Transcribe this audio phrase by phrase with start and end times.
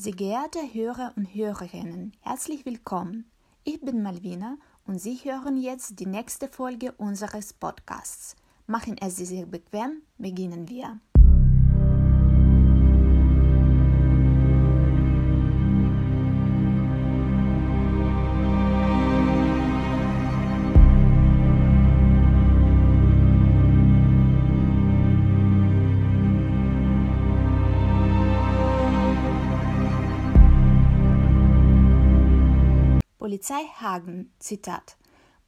[0.00, 3.28] Sehr geehrte Hörer und Hörerinnen, herzlich willkommen.
[3.64, 8.36] Ich bin Malvina und Sie hören jetzt die nächste Folge unseres Podcasts.
[8.68, 11.00] Machen Sie sich bequem, beginnen wir.
[33.38, 34.96] Polizei Hagen, Zitat.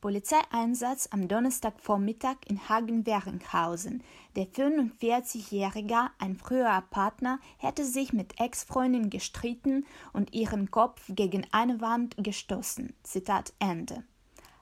[0.00, 4.04] Polizeieinsatz am Donnerstagvormittag in Hagen-Weringhausen.
[4.36, 11.80] Der 45-Jährige, ein früherer Partner, hätte sich mit Ex-Freundin gestritten und ihren Kopf gegen eine
[11.80, 12.94] Wand gestoßen.
[13.02, 14.04] Zitat Ende.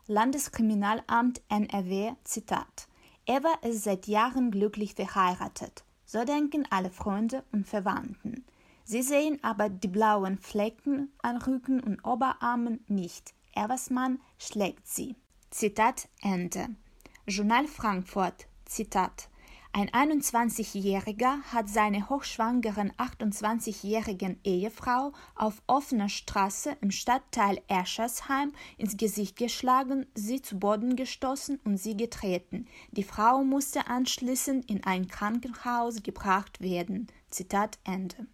[0.06, 2.88] Landeskriminalamt NRW, Zitat.
[3.26, 5.84] Eva ist seit Jahren glücklich verheiratet.
[6.06, 8.46] So denken alle Freunde und Verwandten.
[8.90, 13.34] Sie sehen aber die blauen Flecken an Rücken und Oberarmen nicht.
[13.54, 15.14] Eversmann schlägt sie.
[15.50, 16.68] Zitat Ende.
[17.26, 18.46] Journal Frankfurt.
[18.64, 19.28] Zitat.
[19.74, 29.36] Ein 21-Jähriger hat seine hochschwangeren 28-jährigen Ehefrau auf offener Straße im Stadtteil Eschersheim ins Gesicht
[29.36, 32.66] geschlagen, sie zu Boden gestoßen und sie getreten.
[32.92, 37.08] Die Frau musste anschließend in ein Krankenhaus gebracht werden.
[37.28, 38.26] Zitat Ende.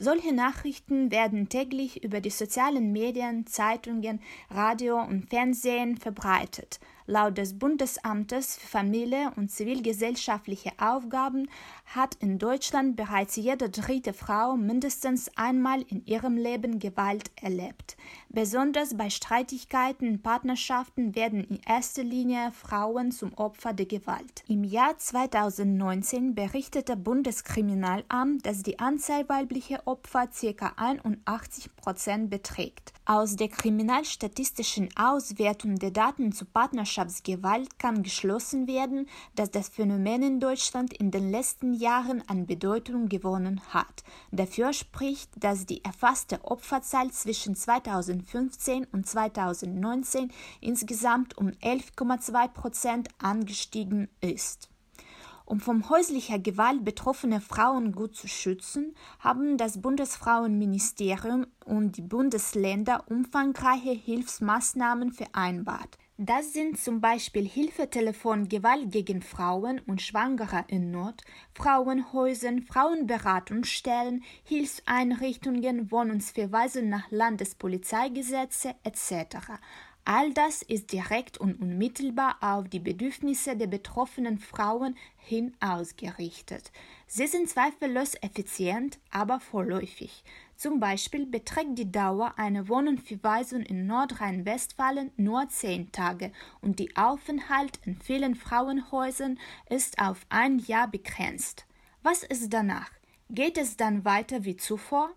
[0.00, 6.78] Solche Nachrichten werden täglich über die sozialen Medien, Zeitungen, Radio und Fernsehen verbreitet.
[7.10, 11.48] Laut des Bundesamtes für Familie und zivilgesellschaftliche Aufgaben
[11.86, 17.96] hat in Deutschland bereits jede dritte Frau mindestens einmal in ihrem Leben Gewalt erlebt.
[18.28, 24.44] Besonders bei Streitigkeiten in Partnerschaften werden in erster Linie Frauen zum Opfer der Gewalt.
[24.46, 30.74] Im Jahr 2019 berichtete Bundeskriminalamt, dass die Anzahl weiblicher Opfer ca.
[30.76, 32.92] 81 Prozent beträgt.
[33.06, 36.44] Aus der kriminalstatistischen Auswertung der Daten zu
[36.98, 43.08] Partnerschaftsgewalt kann geschlossen werden, dass das Phänomen in Deutschland in den letzten Jahren an Bedeutung
[43.08, 44.02] gewonnen hat.
[44.32, 54.08] Dafür spricht, dass die erfasste Opferzahl zwischen 2015 und 2019 insgesamt um 11,2 Prozent angestiegen
[54.20, 54.68] ist.
[55.44, 63.04] Um von häuslicher Gewalt betroffene Frauen gut zu schützen, haben das Bundesfrauenministerium und die Bundesländer
[63.08, 65.96] umfangreiche Hilfsmaßnahmen vereinbart.
[66.20, 71.22] Das sind zum Beispiel Hilfetelefon Gewalt gegen Frauen und Schwangere in Not,
[71.54, 79.36] Frauenhäusern, Frauenberatungsstellen, Hilfseinrichtungen, Wohnungsverweise nach Landespolizeigesetze etc.
[80.04, 86.72] All das ist direkt und unmittelbar auf die Bedürfnisse der betroffenen Frauen hin ausgerichtet.
[87.06, 90.24] Sie sind zweifellos effizient, aber vorläufig.
[90.58, 97.78] Zum Beispiel beträgt die Dauer einer Wohnungsverweisung in Nordrhein-Westfalen nur zehn Tage und die Aufenthalt
[97.84, 99.38] in vielen Frauenhäusern
[99.70, 101.64] ist auf ein Jahr begrenzt.
[102.02, 102.90] Was ist danach?
[103.30, 105.10] Geht es dann weiter wie zuvor?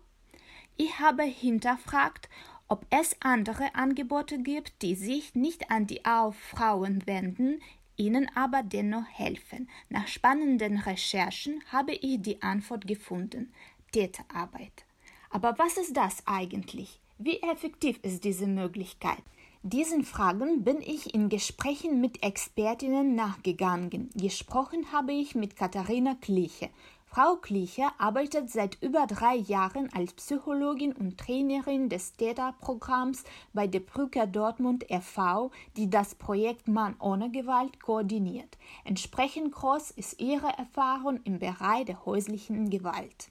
[0.76, 2.28] Ich habe hinterfragt,
[2.68, 7.60] ob es andere Angebote gibt, die sich nicht an die Auf-Frauen wenden,
[7.96, 9.68] ihnen aber dennoch helfen.
[9.88, 13.52] Nach spannenden Recherchen habe ich die Antwort gefunden.
[13.90, 14.84] Täterarbeit.
[15.32, 17.00] Aber was ist das eigentlich?
[17.18, 19.22] Wie effektiv ist diese Möglichkeit?
[19.64, 24.10] Diesen Fragen bin ich in Gesprächen mit Expertinnen nachgegangen.
[24.14, 26.70] Gesprochen habe ich mit Katharina Kliche,
[27.14, 33.80] Frau Kliche arbeitet seit über drei Jahren als Psychologin und Trainerin des Täterprogramms bei der
[33.80, 38.56] Brücke Dortmund e.V., die das Projekt Mann ohne Gewalt koordiniert.
[38.84, 43.30] Entsprechend groß ist ihre Erfahrung im Bereich der häuslichen Gewalt.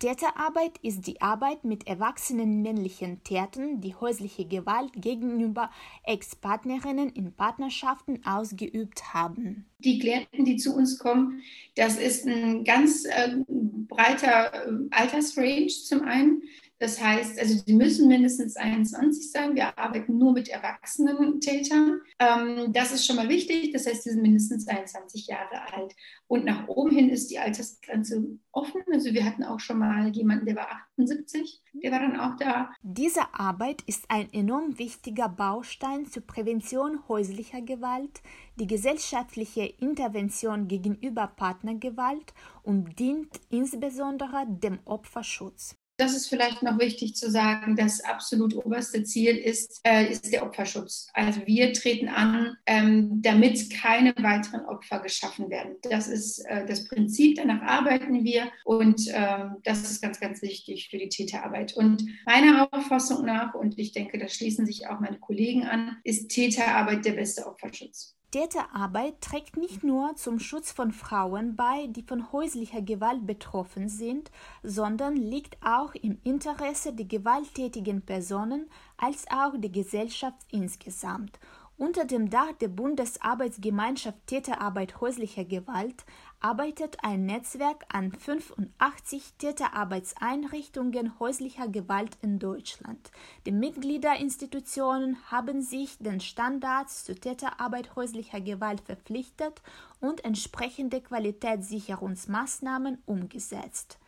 [0.00, 5.70] Täterarbeit ist die Arbeit mit erwachsenen männlichen Tätern, die häusliche Gewalt gegenüber
[6.04, 9.66] Ex-Partnerinnen in Partnerschaften ausgeübt haben.
[9.78, 11.42] Die Klienten, die zu uns kommen,
[11.76, 16.44] das ist ein ganz äh, breiter äh, Altersrange zum einen.
[16.80, 19.54] Das heißt, also die müssen mindestens 21 sein.
[19.54, 22.00] Wir arbeiten nur mit erwachsenen Tätern.
[22.18, 23.72] Ähm, das ist schon mal wichtig.
[23.72, 25.94] Das heißt, sie sind mindestens 21 Jahre alt.
[26.26, 28.80] Und nach oben hin ist die Altersgrenze offen.
[28.90, 32.72] Also wir hatten auch schon mal jemanden, der war 78, der war dann auch da.
[32.82, 38.22] Diese Arbeit ist ein enorm wichtiger Baustein zur Prävention häuslicher Gewalt,
[38.58, 45.76] die gesellschaftliche Intervention gegenüber Partnergewalt und dient insbesondere dem Opferschutz.
[46.00, 50.44] Das ist vielleicht noch wichtig zu sagen, das absolut oberste Ziel ist, äh, ist der
[50.44, 51.08] Opferschutz.
[51.12, 55.76] Also wir treten an, ähm, damit keine weiteren Opfer geschaffen werden.
[55.82, 60.88] Das ist äh, das Prinzip, danach arbeiten wir und ähm, das ist ganz, ganz wichtig
[60.90, 61.76] für die Täterarbeit.
[61.76, 66.30] Und meiner Auffassung nach, und ich denke, da schließen sich auch meine Kollegen an, ist
[66.30, 68.16] Täterarbeit der beste Opferschutz.
[68.30, 74.30] Täterarbeit trägt nicht nur zum Schutz von Frauen bei, die von häuslicher Gewalt betroffen sind,
[74.62, 81.40] sondern liegt auch im Interesse der gewalttätigen Personen als auch der Gesellschaft insgesamt.
[81.76, 86.04] Unter dem Dach der Bundesarbeitsgemeinschaft Täterarbeit häuslicher Gewalt
[86.40, 93.10] arbeitet ein Netzwerk an 85 Täterarbeitseinrichtungen häuslicher Gewalt in Deutschland.
[93.44, 99.60] Die Mitgliederinstitutionen haben sich den Standards zur Täterarbeit häuslicher Gewalt verpflichtet
[100.00, 103.98] und entsprechende Qualitätssicherungsmaßnahmen umgesetzt.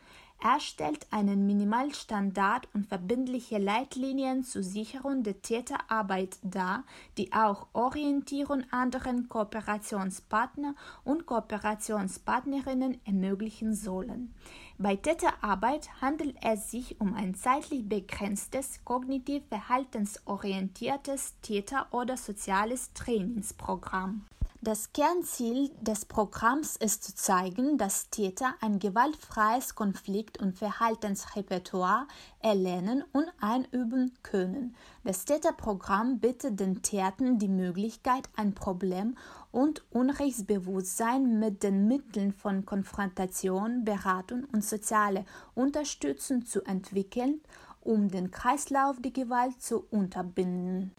[0.45, 6.83] Er stellt einen Minimalstandard und verbindliche Leitlinien zur Sicherung der Täterarbeit dar,
[7.17, 10.75] die auch Orientierung anderen Kooperationspartner
[11.05, 14.33] und Kooperationspartnerinnen ermöglichen sollen.
[14.77, 24.25] Bei Täterarbeit handelt es sich um ein zeitlich begrenztes, kognitiv verhaltensorientiertes Täter- oder soziales Trainingsprogramm.
[24.65, 32.07] Das Kernziel des Programms ist zu zeigen, dass Täter ein gewaltfreies Konflikt- und Verhaltensrepertoire
[32.39, 34.73] erlernen und einüben können.
[35.03, 39.17] Das Täterprogramm bietet den Tätern die Möglichkeit, ein Problem
[39.51, 45.25] und Unrechtsbewusstsein mit den Mitteln von Konfrontation, Beratung und soziale
[45.55, 47.41] Unterstützung zu entwickeln,
[47.81, 50.93] um den Kreislauf der Gewalt zu unterbinden.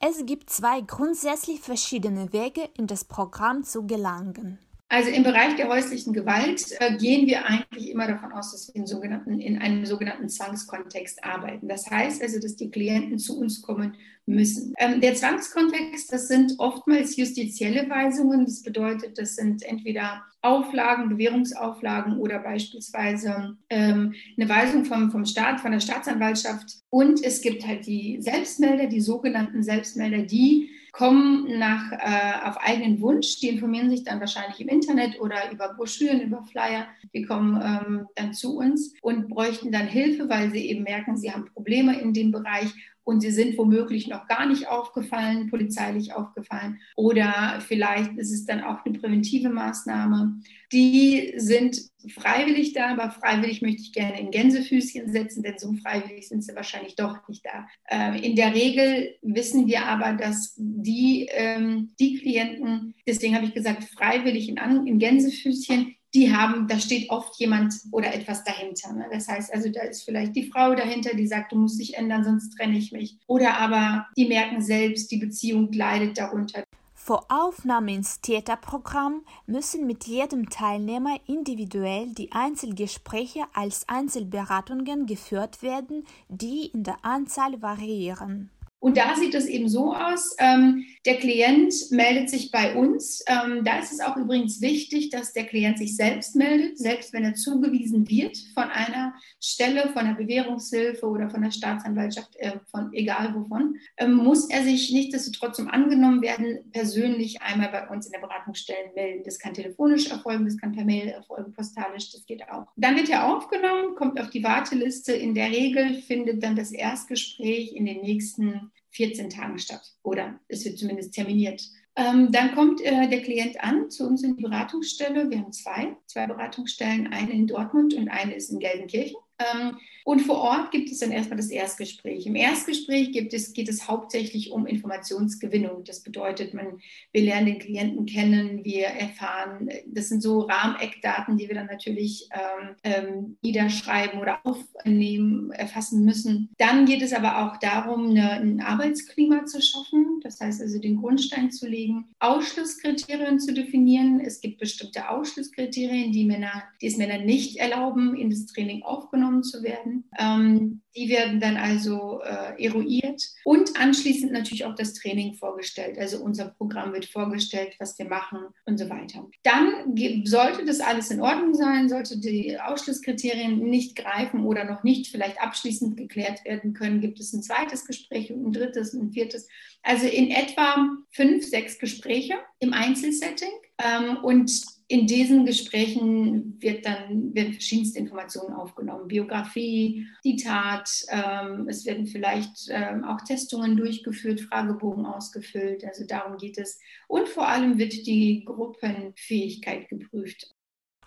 [0.00, 4.60] Es gibt zwei grundsätzlich verschiedene Wege, in das Programm zu gelangen.
[4.90, 8.76] Also im Bereich der häuslichen Gewalt äh, gehen wir eigentlich immer davon aus, dass wir
[8.76, 11.68] in, sogenannten, in einem sogenannten Zwangskontext arbeiten.
[11.68, 14.72] Das heißt also, dass die Klienten zu uns kommen müssen.
[14.78, 18.46] Ähm, der Zwangskontext, das sind oftmals justizielle Weisungen.
[18.46, 25.60] Das bedeutet, das sind entweder Auflagen, Bewährungsauflagen oder beispielsweise ähm, eine Weisung vom, vom Staat,
[25.60, 26.78] von der Staatsanwaltschaft.
[26.88, 33.00] Und es gibt halt die Selbstmelder, die sogenannten Selbstmelder, die kommen nach, äh, auf eigenen
[33.00, 33.38] Wunsch.
[33.38, 36.88] Die informieren sich dann wahrscheinlich im Internet oder über Broschüren, über Flyer.
[37.14, 41.30] Die kommen ähm, dann zu uns und bräuchten dann Hilfe, weil sie eben merken, sie
[41.30, 42.74] haben Probleme in dem Bereich
[43.08, 46.78] und sie sind womöglich noch gar nicht aufgefallen, polizeilich aufgefallen.
[46.94, 50.42] Oder vielleicht ist es dann auch eine präventive Maßnahme.
[50.72, 56.28] Die sind freiwillig da, aber freiwillig möchte ich gerne in Gänsefüßchen setzen, denn so freiwillig
[56.28, 57.66] sind sie wahrscheinlich doch nicht da.
[57.88, 63.54] Ähm, in der Regel wissen wir aber, dass die, ähm, die Klienten, deswegen habe ich
[63.54, 68.92] gesagt, freiwillig in, in Gänsefüßchen, die haben, da steht oft jemand oder etwas dahinter.
[68.92, 69.06] Ne?
[69.12, 72.24] Das heißt also, da ist vielleicht die Frau dahinter, die sagt, du musst dich ändern,
[72.24, 73.18] sonst trenne ich mich.
[73.26, 76.64] Oder aber die merken selbst, die Beziehung leidet darunter.
[76.94, 86.04] Vor Aufnahme ins Täterprogramm müssen mit jedem Teilnehmer individuell die Einzelgespräche als Einzelberatungen geführt werden,
[86.28, 88.50] die in der Anzahl variieren.
[88.80, 93.24] Und da sieht es eben so aus, ähm, der Klient meldet sich bei uns.
[93.26, 97.24] Ähm, da ist es auch übrigens wichtig, dass der Klient sich selbst meldet, selbst wenn
[97.24, 102.92] er zugewiesen wird von einer Stelle, von der Bewährungshilfe oder von der Staatsanwaltschaft, äh, von
[102.92, 108.12] egal wovon, ähm, muss er sich nichtsdestotrotz um angenommen werden, persönlich einmal bei uns in
[108.12, 109.22] der Beratungsstelle melden.
[109.24, 112.66] Das kann telefonisch erfolgen, das kann per Mail erfolgen, postalisch, das geht auch.
[112.76, 115.12] Dann wird er aufgenommen, kommt auf die Warteliste.
[115.12, 120.64] In der Regel findet dann das Erstgespräch in den nächsten 14 Tagen statt oder es
[120.64, 121.62] wird zumindest terminiert.
[121.96, 125.30] Ähm, dann kommt äh, der Klient an zu uns in die Beratungsstelle.
[125.30, 129.16] Wir haben zwei, zwei Beratungsstellen, eine in Dortmund und eine ist in Gelsenkirchen.
[129.38, 129.78] Ähm,
[130.08, 132.24] und vor Ort gibt es dann erstmal das Erstgespräch.
[132.24, 135.84] Im Erstgespräch es, geht es hauptsächlich um Informationsgewinnung.
[135.84, 136.80] Das bedeutet, man,
[137.12, 142.26] wir lernen den Klienten kennen, wir erfahren, das sind so Rahmeneckdaten, die wir dann natürlich
[142.32, 146.54] ähm, ähm, niederschreiben oder aufnehmen, erfassen müssen.
[146.56, 150.96] Dann geht es aber auch darum, eine, ein Arbeitsklima zu schaffen, das heißt also den
[150.96, 154.20] Grundstein zu legen, Ausschlusskriterien zu definieren.
[154.20, 159.27] Es gibt bestimmte Ausschlusskriterien, die, Männer, die es Männern nicht erlauben, in das Training aufgenommen
[159.42, 160.04] zu werden.
[160.18, 165.98] Ähm, die werden dann also äh, eruiert und anschließend natürlich auch das Training vorgestellt.
[165.98, 169.28] Also unser Programm wird vorgestellt, was wir machen und so weiter.
[169.44, 175.08] Dann sollte das alles in Ordnung sein, sollte die Ausschlusskriterien nicht greifen oder noch nicht
[175.08, 179.12] vielleicht abschließend geklärt werden können, gibt es ein zweites Gespräch und ein drittes und ein
[179.12, 179.48] viertes.
[179.82, 183.48] Also in etwa fünf, sechs Gespräche im Einzelsetting.
[183.78, 189.06] Ähm, und in diesen Gesprächen wird dann, werden verschiedenste Informationen aufgenommen.
[189.06, 195.84] Biografie, die Tat, ähm, es werden vielleicht ähm, auch Testungen durchgeführt, Fragebogen ausgefüllt.
[195.84, 196.80] Also darum geht es.
[197.06, 200.54] Und vor allem wird die Gruppenfähigkeit geprüft.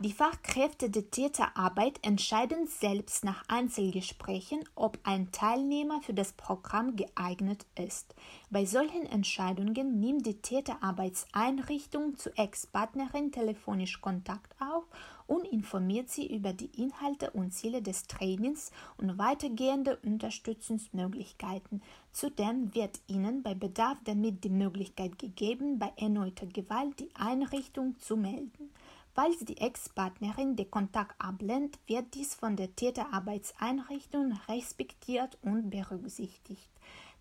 [0.04, 7.68] Die Fachkräfte der Täterarbeit entscheiden selbst nach Einzelgesprächen, ob ein Teilnehmer für das Programm geeignet
[7.76, 8.16] ist.
[8.50, 14.86] Bei solchen Entscheidungen nimmt die Täterarbeitseinrichtung zu Ex-Partnerin telefonisch Kontakt auf
[15.28, 21.84] und informiert sie über die Inhalte und Ziele des Trainings und weitergehende Unterstützungsmöglichkeiten.
[22.12, 28.18] Zudem wird ihnen bei Bedarf damit die Möglichkeit gegeben, bei erneuter Gewalt die Einrichtung zu
[28.18, 28.72] melden.
[29.14, 36.70] Falls die Ex-Partnerin den Kontakt ablehnt, wird dies von der Täterarbeitseinrichtung respektiert und berücksichtigt.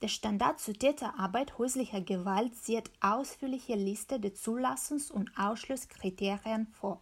[0.00, 7.00] Der Standard zur Täterarbeit häuslicher Gewalt sieht ausführliche Liste der Zulassungs- und Ausschlusskriterien vor.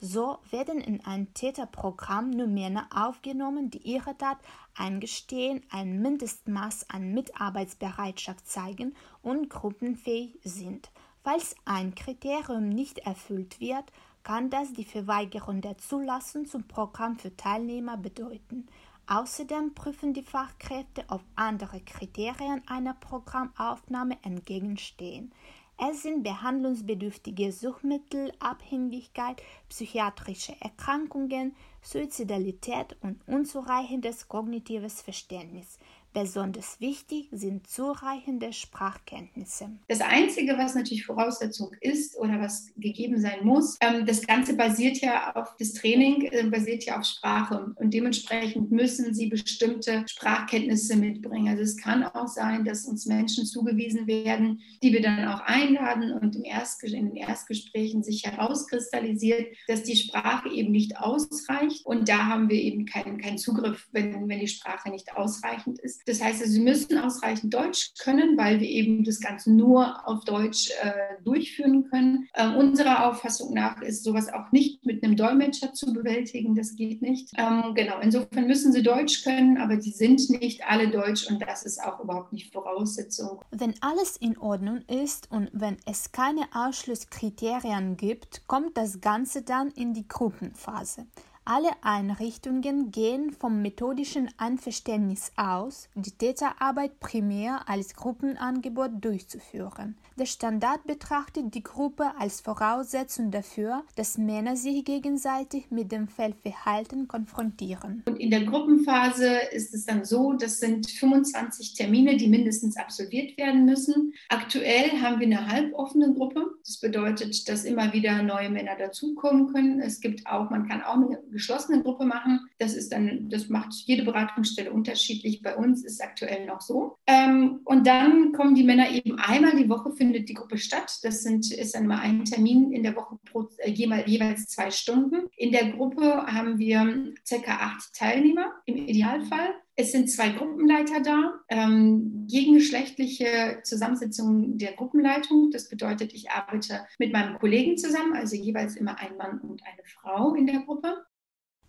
[0.00, 4.38] So werden in ein Täterprogramm nur Männer aufgenommen, die ihre Tat
[4.74, 10.90] eingestehen, ein Mindestmaß an Mitarbeitsbereitschaft zeigen und gruppenfähig sind.
[11.22, 13.90] Falls ein Kriterium nicht erfüllt wird,
[14.24, 18.66] kann das die Verweigerung der Zulassung zum Programm für Teilnehmer bedeuten.
[19.06, 25.30] Außerdem prüfen die Fachkräfte, ob andere Kriterien einer Programmaufnahme entgegenstehen.
[25.76, 35.78] Es sind behandlungsbedürftige Suchmittel, Abhängigkeit, psychiatrische Erkrankungen, Suizidalität und unzureichendes kognitives Verständnis.
[36.14, 39.70] Besonders wichtig sind zureichende Sprachkenntnisse.
[39.88, 44.98] Das Einzige, was natürlich Voraussetzung ist oder was gegeben sein muss, ähm, das Ganze basiert
[44.98, 50.94] ja auf, das Training äh, basiert ja auf Sprache und dementsprechend müssen sie bestimmte Sprachkenntnisse
[50.94, 51.48] mitbringen.
[51.48, 56.12] Also es kann auch sein, dass uns Menschen zugewiesen werden, die wir dann auch einladen
[56.12, 62.48] und in den Erstgesprächen sich herauskristallisiert, dass die Sprache eben nicht ausreicht und da haben
[62.48, 66.03] wir eben keinen, keinen Zugriff, wenn, wenn die Sprache nicht ausreichend ist.
[66.06, 70.24] Das heißt, also, Sie müssen ausreichend Deutsch können, weil wir eben das Ganze nur auf
[70.24, 72.28] Deutsch äh, durchführen können.
[72.34, 76.54] Ähm, unserer Auffassung nach ist sowas auch nicht mit einem Dolmetscher zu bewältigen.
[76.54, 77.30] Das geht nicht.
[77.38, 81.64] Ähm, genau, insofern müssen Sie Deutsch können, aber die sind nicht alle Deutsch und das
[81.64, 83.40] ist auch überhaupt nicht Voraussetzung.
[83.50, 89.70] Wenn alles in Ordnung ist und wenn es keine Ausschlusskriterien gibt, kommt das Ganze dann
[89.70, 91.06] in die Gruppenphase.
[91.46, 99.94] Alle Einrichtungen gehen vom methodischen Einverständnis aus, die Täterarbeit primär als Gruppenangebot durchzuführen.
[100.16, 107.08] Der Standard betrachtet die Gruppe als Voraussetzung dafür, dass Männer sich gegenseitig mit dem Fehlverhalten
[107.08, 108.04] konfrontieren.
[108.06, 113.36] Und in der Gruppenphase ist es dann so, das sind 25 Termine, die mindestens absolviert
[113.36, 114.14] werden müssen.
[114.30, 116.54] Aktuell haben wir eine halboffene Gruppe.
[116.64, 119.80] Das bedeutet, dass immer wieder neue Männer dazukommen können.
[119.80, 122.40] Es gibt auch, man kann auch eine geschlossene Gruppe machen.
[122.58, 125.42] Das ist dann, das macht jede Beratungsstelle unterschiedlich.
[125.42, 126.96] Bei uns ist es aktuell noch so.
[127.06, 130.98] Ähm, und dann kommen die Männer eben einmal die Woche findet die Gruppe statt.
[131.02, 135.26] Das sind, ist dann mal ein Termin in der Woche pro, äh, jeweils zwei Stunden.
[135.36, 139.54] In der Gruppe haben wir circa acht Teilnehmer im Idealfall.
[139.76, 145.50] Es sind zwei Gruppenleiter da, ähm, gegengeschlechtliche Zusammensetzung der Gruppenleitung.
[145.50, 149.82] Das bedeutet, ich arbeite mit meinem Kollegen zusammen, also jeweils immer ein Mann und eine
[149.84, 151.04] Frau in der Gruppe.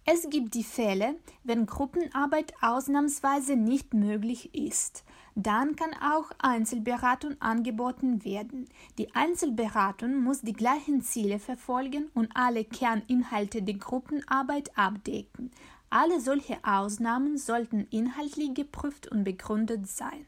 [0.08, 5.04] Es gibt die Fälle, wenn Gruppenarbeit ausnahmsweise nicht möglich ist.
[5.34, 8.70] Dann kann auch Einzelberatung angeboten werden.
[9.00, 15.50] Die Einzelberatung muss die gleichen Ziele verfolgen und alle Kerninhalte der Gruppenarbeit abdecken.
[15.90, 20.28] Alle solche Ausnahmen sollten inhaltlich geprüft und begründet sein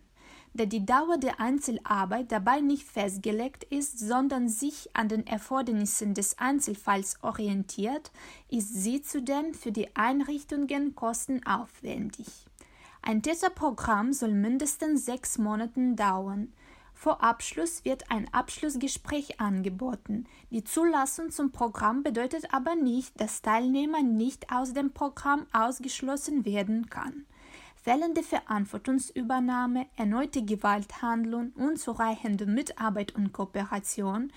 [0.58, 6.38] da die Dauer der Einzelarbeit dabei nicht festgelegt ist, sondern sich an den Erfordernissen des
[6.40, 8.12] Einzelfalls orientiert,
[8.50, 12.28] ist sie zudem für die Einrichtungen kostenaufwendig.
[13.02, 16.52] Ein Tesa-Programm soll mindestens sechs Monate dauern.
[16.94, 20.26] Vor Abschluss wird ein Abschlussgespräch angeboten.
[20.50, 26.90] Die Zulassung zum Programm bedeutet aber nicht, dass Teilnehmer nicht aus dem Programm ausgeschlossen werden
[26.90, 27.26] kann
[27.88, 34.34] fehlende Verantwortungsübernahme, erneute Gewalthandlung, unzureichende Mitarbeit und Kooperation,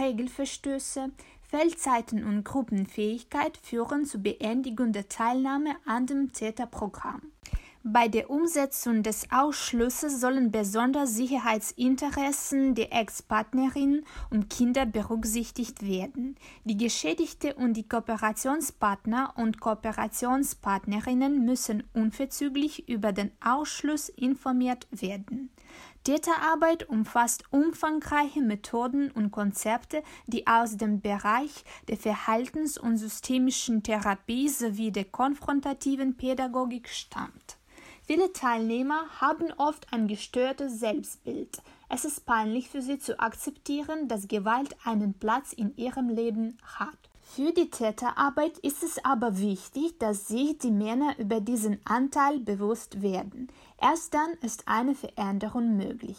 [0.00, 1.10] Regelverstöße,
[1.42, 7.20] Fehlzeiten und Gruppenfähigkeit führen zur Beendigung der Teilnahme an dem Täterprogramm.
[7.86, 16.36] Bei der Umsetzung des Ausschlusses sollen besonders Sicherheitsinteressen der Ex-Partnerinnen und Kinder berücksichtigt werden.
[16.64, 25.50] Die Geschädigte und die Kooperationspartner und Kooperationspartnerinnen müssen unverzüglich über den Ausschluss informiert werden.
[26.04, 34.48] Täterarbeit umfasst umfangreiche Methoden und Konzepte, die aus dem Bereich der Verhaltens- und systemischen Therapie
[34.48, 37.58] sowie der konfrontativen Pädagogik stammt.
[38.06, 41.62] Viele Teilnehmer haben oft ein gestörtes Selbstbild.
[41.88, 46.98] Es ist peinlich für sie zu akzeptieren, dass Gewalt einen Platz in ihrem Leben hat.
[47.22, 53.00] Für die Täterarbeit ist es aber wichtig, dass sich die Männer über diesen Anteil bewusst
[53.00, 53.48] werden.
[53.80, 56.18] Erst dann ist eine Veränderung möglich.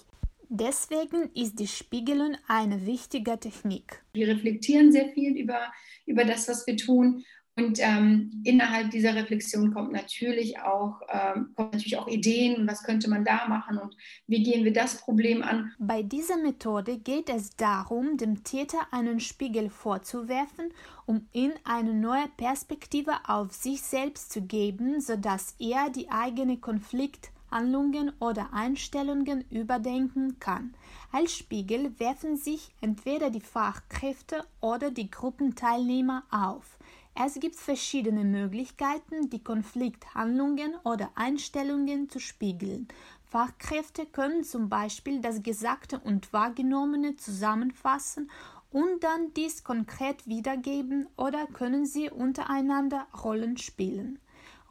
[0.49, 4.03] Deswegen ist die Spiegelung eine wichtige Technik.
[4.13, 5.71] Wir reflektieren sehr viel über,
[6.07, 7.23] über das, was wir tun
[7.57, 13.09] und ähm, innerhalb dieser Reflexion kommt natürlich auch, ähm, kommen natürlich auch Ideen, was könnte
[13.09, 13.95] man da machen und
[14.27, 15.71] wie gehen wir das Problem an.
[15.79, 20.73] Bei dieser Methode geht es darum, dem Täter einen Spiegel vorzuwerfen,
[21.05, 28.11] um ihm eine neue Perspektive auf sich selbst zu geben, sodass er die eigene Konflikthandlungen
[28.19, 30.73] oder Einstellungen überdenken kann.
[31.09, 36.74] Als Spiegel werfen sich entweder die Fachkräfte oder die Gruppenteilnehmer auf.
[37.17, 42.89] Es gibt verschiedene Möglichkeiten, die Konflikthandlungen oder Einstellungen zu spiegeln.
[43.23, 48.29] Fachkräfte können zum Beispiel das Gesagte und Wahrgenommene zusammenfassen
[48.69, 54.19] und dann dies konkret wiedergeben oder können sie untereinander Rollen spielen.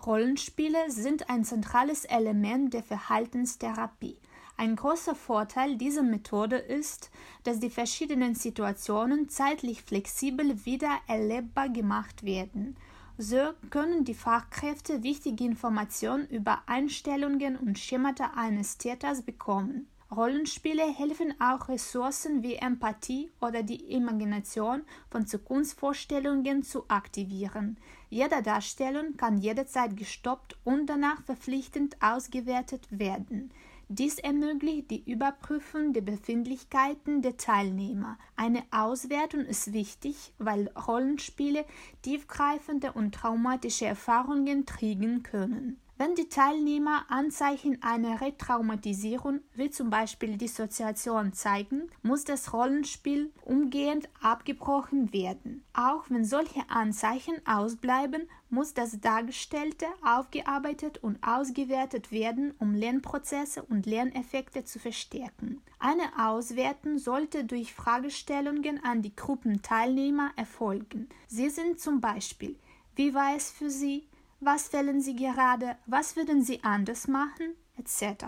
[0.04, 4.18] Rollenspiele sind ein zentrales Element der Verhaltenstherapie.
[4.56, 7.10] Ein großer Vorteil dieser Methode ist,
[7.42, 12.76] dass die verschiedenen Situationen zeitlich flexibel wieder erlebbar gemacht werden.
[13.18, 19.88] So können die Fachkräfte wichtige Informationen über Einstellungen und Schemata eines Täters bekommen.
[20.14, 27.78] Rollenspiele helfen auch Ressourcen wie Empathie oder die Imagination von Zukunftsvorstellungen zu aktivieren.
[28.10, 33.50] Jede Darstellung kann jederzeit gestoppt und danach verpflichtend ausgewertet werden.
[33.96, 38.18] Dies ermöglicht die Überprüfung der Befindlichkeiten der Teilnehmer.
[38.34, 41.64] Eine Auswertung ist wichtig, weil Rollenspiele
[42.02, 45.78] tiefgreifende und traumatische Erfahrungen triggern können.
[45.96, 54.08] Wenn die Teilnehmer Anzeichen einer Retraumatisierung, wie zum Beispiel Dissoziation, zeigen, muss das Rollenspiel umgehend
[54.20, 55.64] abgebrochen werden.
[55.72, 63.86] Auch wenn solche Anzeichen ausbleiben, muss das Dargestellte aufgearbeitet und ausgewertet werden, um Lernprozesse und
[63.86, 65.62] Lerneffekte zu verstärken.
[65.78, 71.08] Eine Auswertung sollte durch Fragestellungen an die Gruppenteilnehmer erfolgen.
[71.28, 72.58] Sie sind zum Beispiel
[72.96, 74.08] Wie war es für Sie?
[74.44, 78.26] Was fällen Sie gerade, was würden Sie anders machen, etc.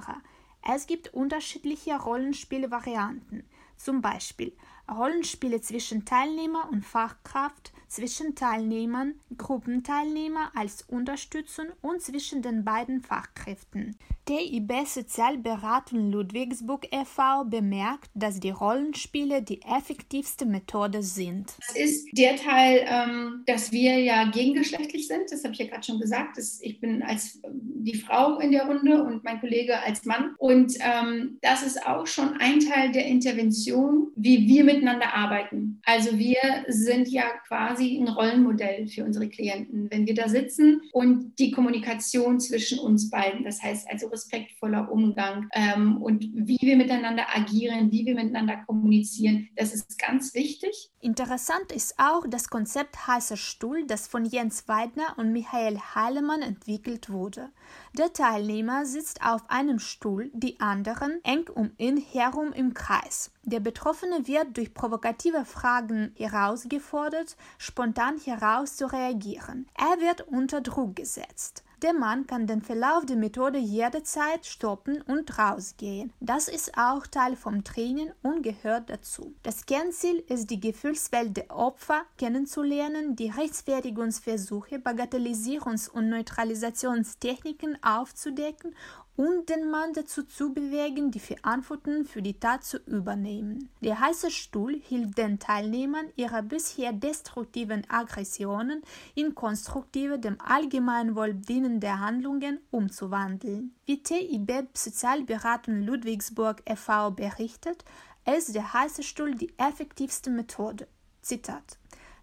[0.62, 3.44] Es gibt unterschiedliche Rollenspielvarianten,
[3.76, 4.57] zum Beispiel
[4.90, 13.96] Rollenspiele zwischen Teilnehmer und Fachkraft, zwischen Teilnehmern, Gruppenteilnehmer als Unterstützung und zwischen den beiden Fachkräften.
[14.29, 17.45] Der IB Sozialberatung Ludwigsburg e.V.
[17.45, 21.55] bemerkt, dass die Rollenspiele die effektivste Methode sind.
[21.69, 25.31] Das ist der Teil, ähm, dass wir ja gegengeschlechtlich sind.
[25.31, 26.39] Das habe ich ja gerade schon gesagt.
[26.39, 30.35] Das, ich bin als die Frau in der Runde und mein Kollege als Mann.
[30.39, 35.81] Und ähm, das ist auch schon ein Teil der Intervention, wie wir miteinander arbeiten.
[35.85, 41.39] Also wir sind ja quasi ein Rollenmodell für unsere Klienten, wenn wir da sitzen und
[41.39, 47.26] die Kommunikation zwischen uns beiden, das heißt also respektvoller Umgang ähm, und wie wir miteinander
[47.35, 49.48] agieren, wie wir miteinander kommunizieren.
[49.57, 50.90] Das ist ganz wichtig.
[51.00, 57.11] Interessant ist auch das Konzept heißer Stuhl, das von Jens Weidner und Michael Heilemann entwickelt
[57.11, 57.50] wurde.
[57.96, 63.31] Der Teilnehmer sitzt auf einem Stuhl, die anderen eng um ihn herum im Kreis.
[63.42, 69.68] Der Betroffene wird durch provokative Fragen herausgefordert, spontan heraus zu reagieren.
[69.74, 71.65] Er wird unter Druck gesetzt.
[71.83, 76.11] Der Mann kann den Verlauf der Methode jederzeit stoppen und rausgehen.
[76.21, 79.35] Das ist auch Teil vom Training und gehört dazu.
[79.43, 88.75] Das Kernziel ist, die Gefühlswelt der Opfer kennenzulernen, die Rechtfertigungsversuche, Bagatellisierungs- und Neutralisationstechniken aufzudecken
[89.16, 93.70] und den Mann dazu zu bewegen, die Verantwortung für die Tat zu übernehmen.
[93.81, 98.83] Der heiße Stuhl hilft den Teilnehmern, ihre bisher destruktiven Aggressionen
[99.14, 103.74] in konstruktive, dem Allgemeinwohl dienende Handlungen umzuwandeln.
[103.87, 107.11] Wie TIB Sozialberatung Ludwigsburg e.V.
[107.12, 107.85] berichtet,
[108.26, 110.88] ist der heiße Stuhl die effektivste Methode.
[111.22, 111.79] Zitat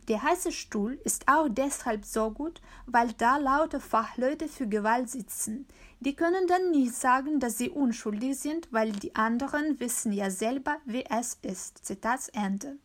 [0.08, 5.68] der heiße Stuhl ist auch deshalb so gut, weil da lauter Fachleute für Gewalt sitzen.
[6.00, 10.78] Die können dann nicht sagen, dass sie unschuldig sind, weil die anderen wissen ja selber,
[10.86, 11.86] wie es ist.
[11.86, 12.78] Zitat Ende.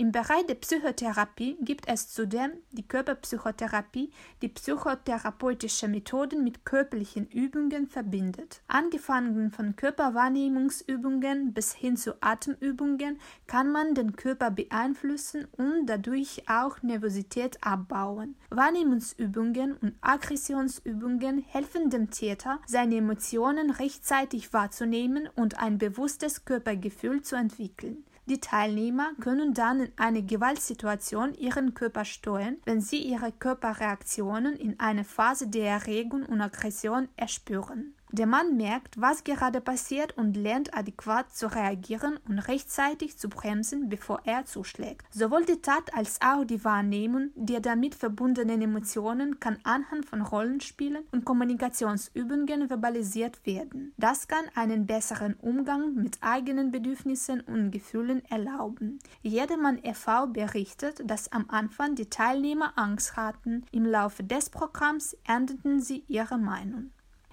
[0.00, 7.88] Im Bereich der Psychotherapie gibt es zudem die Körperpsychotherapie, die psychotherapeutische Methoden mit körperlichen Übungen
[7.88, 8.62] verbindet.
[8.68, 16.80] Angefangen von Körperwahrnehmungsübungen bis hin zu Atemübungen kann man den Körper beeinflussen und dadurch auch
[16.82, 18.36] Nervosität abbauen.
[18.50, 27.34] Wahrnehmungsübungen und Aggressionsübungen helfen dem Täter, seine Emotionen rechtzeitig wahrzunehmen und ein bewusstes Körpergefühl zu
[27.34, 28.04] entwickeln.
[28.28, 34.78] Die Teilnehmer können dann in einer Gewaltsituation ihren Körper steuern, wenn sie ihre Körperreaktionen in
[34.78, 37.94] einer Phase der Erregung und Aggression erspüren.
[38.10, 43.90] Der Mann merkt, was gerade passiert und lernt adäquat zu reagieren und rechtzeitig zu bremsen,
[43.90, 45.04] bevor er zuschlägt.
[45.10, 51.04] Sowohl die Tat als auch die Wahrnehmung der damit verbundenen Emotionen kann anhand von Rollenspielen
[51.12, 53.92] und Kommunikationsübungen verbalisiert werden.
[53.98, 59.00] Das kann einen besseren Umgang mit eigenen Bedürfnissen und Gefühlen erlauben.
[59.22, 60.28] Jedermann e.V.
[60.28, 66.38] berichtet, dass am Anfang die Teilnehmer Angst hatten, im Laufe des Programms änderten sie ihre
[66.38, 66.90] Meinung.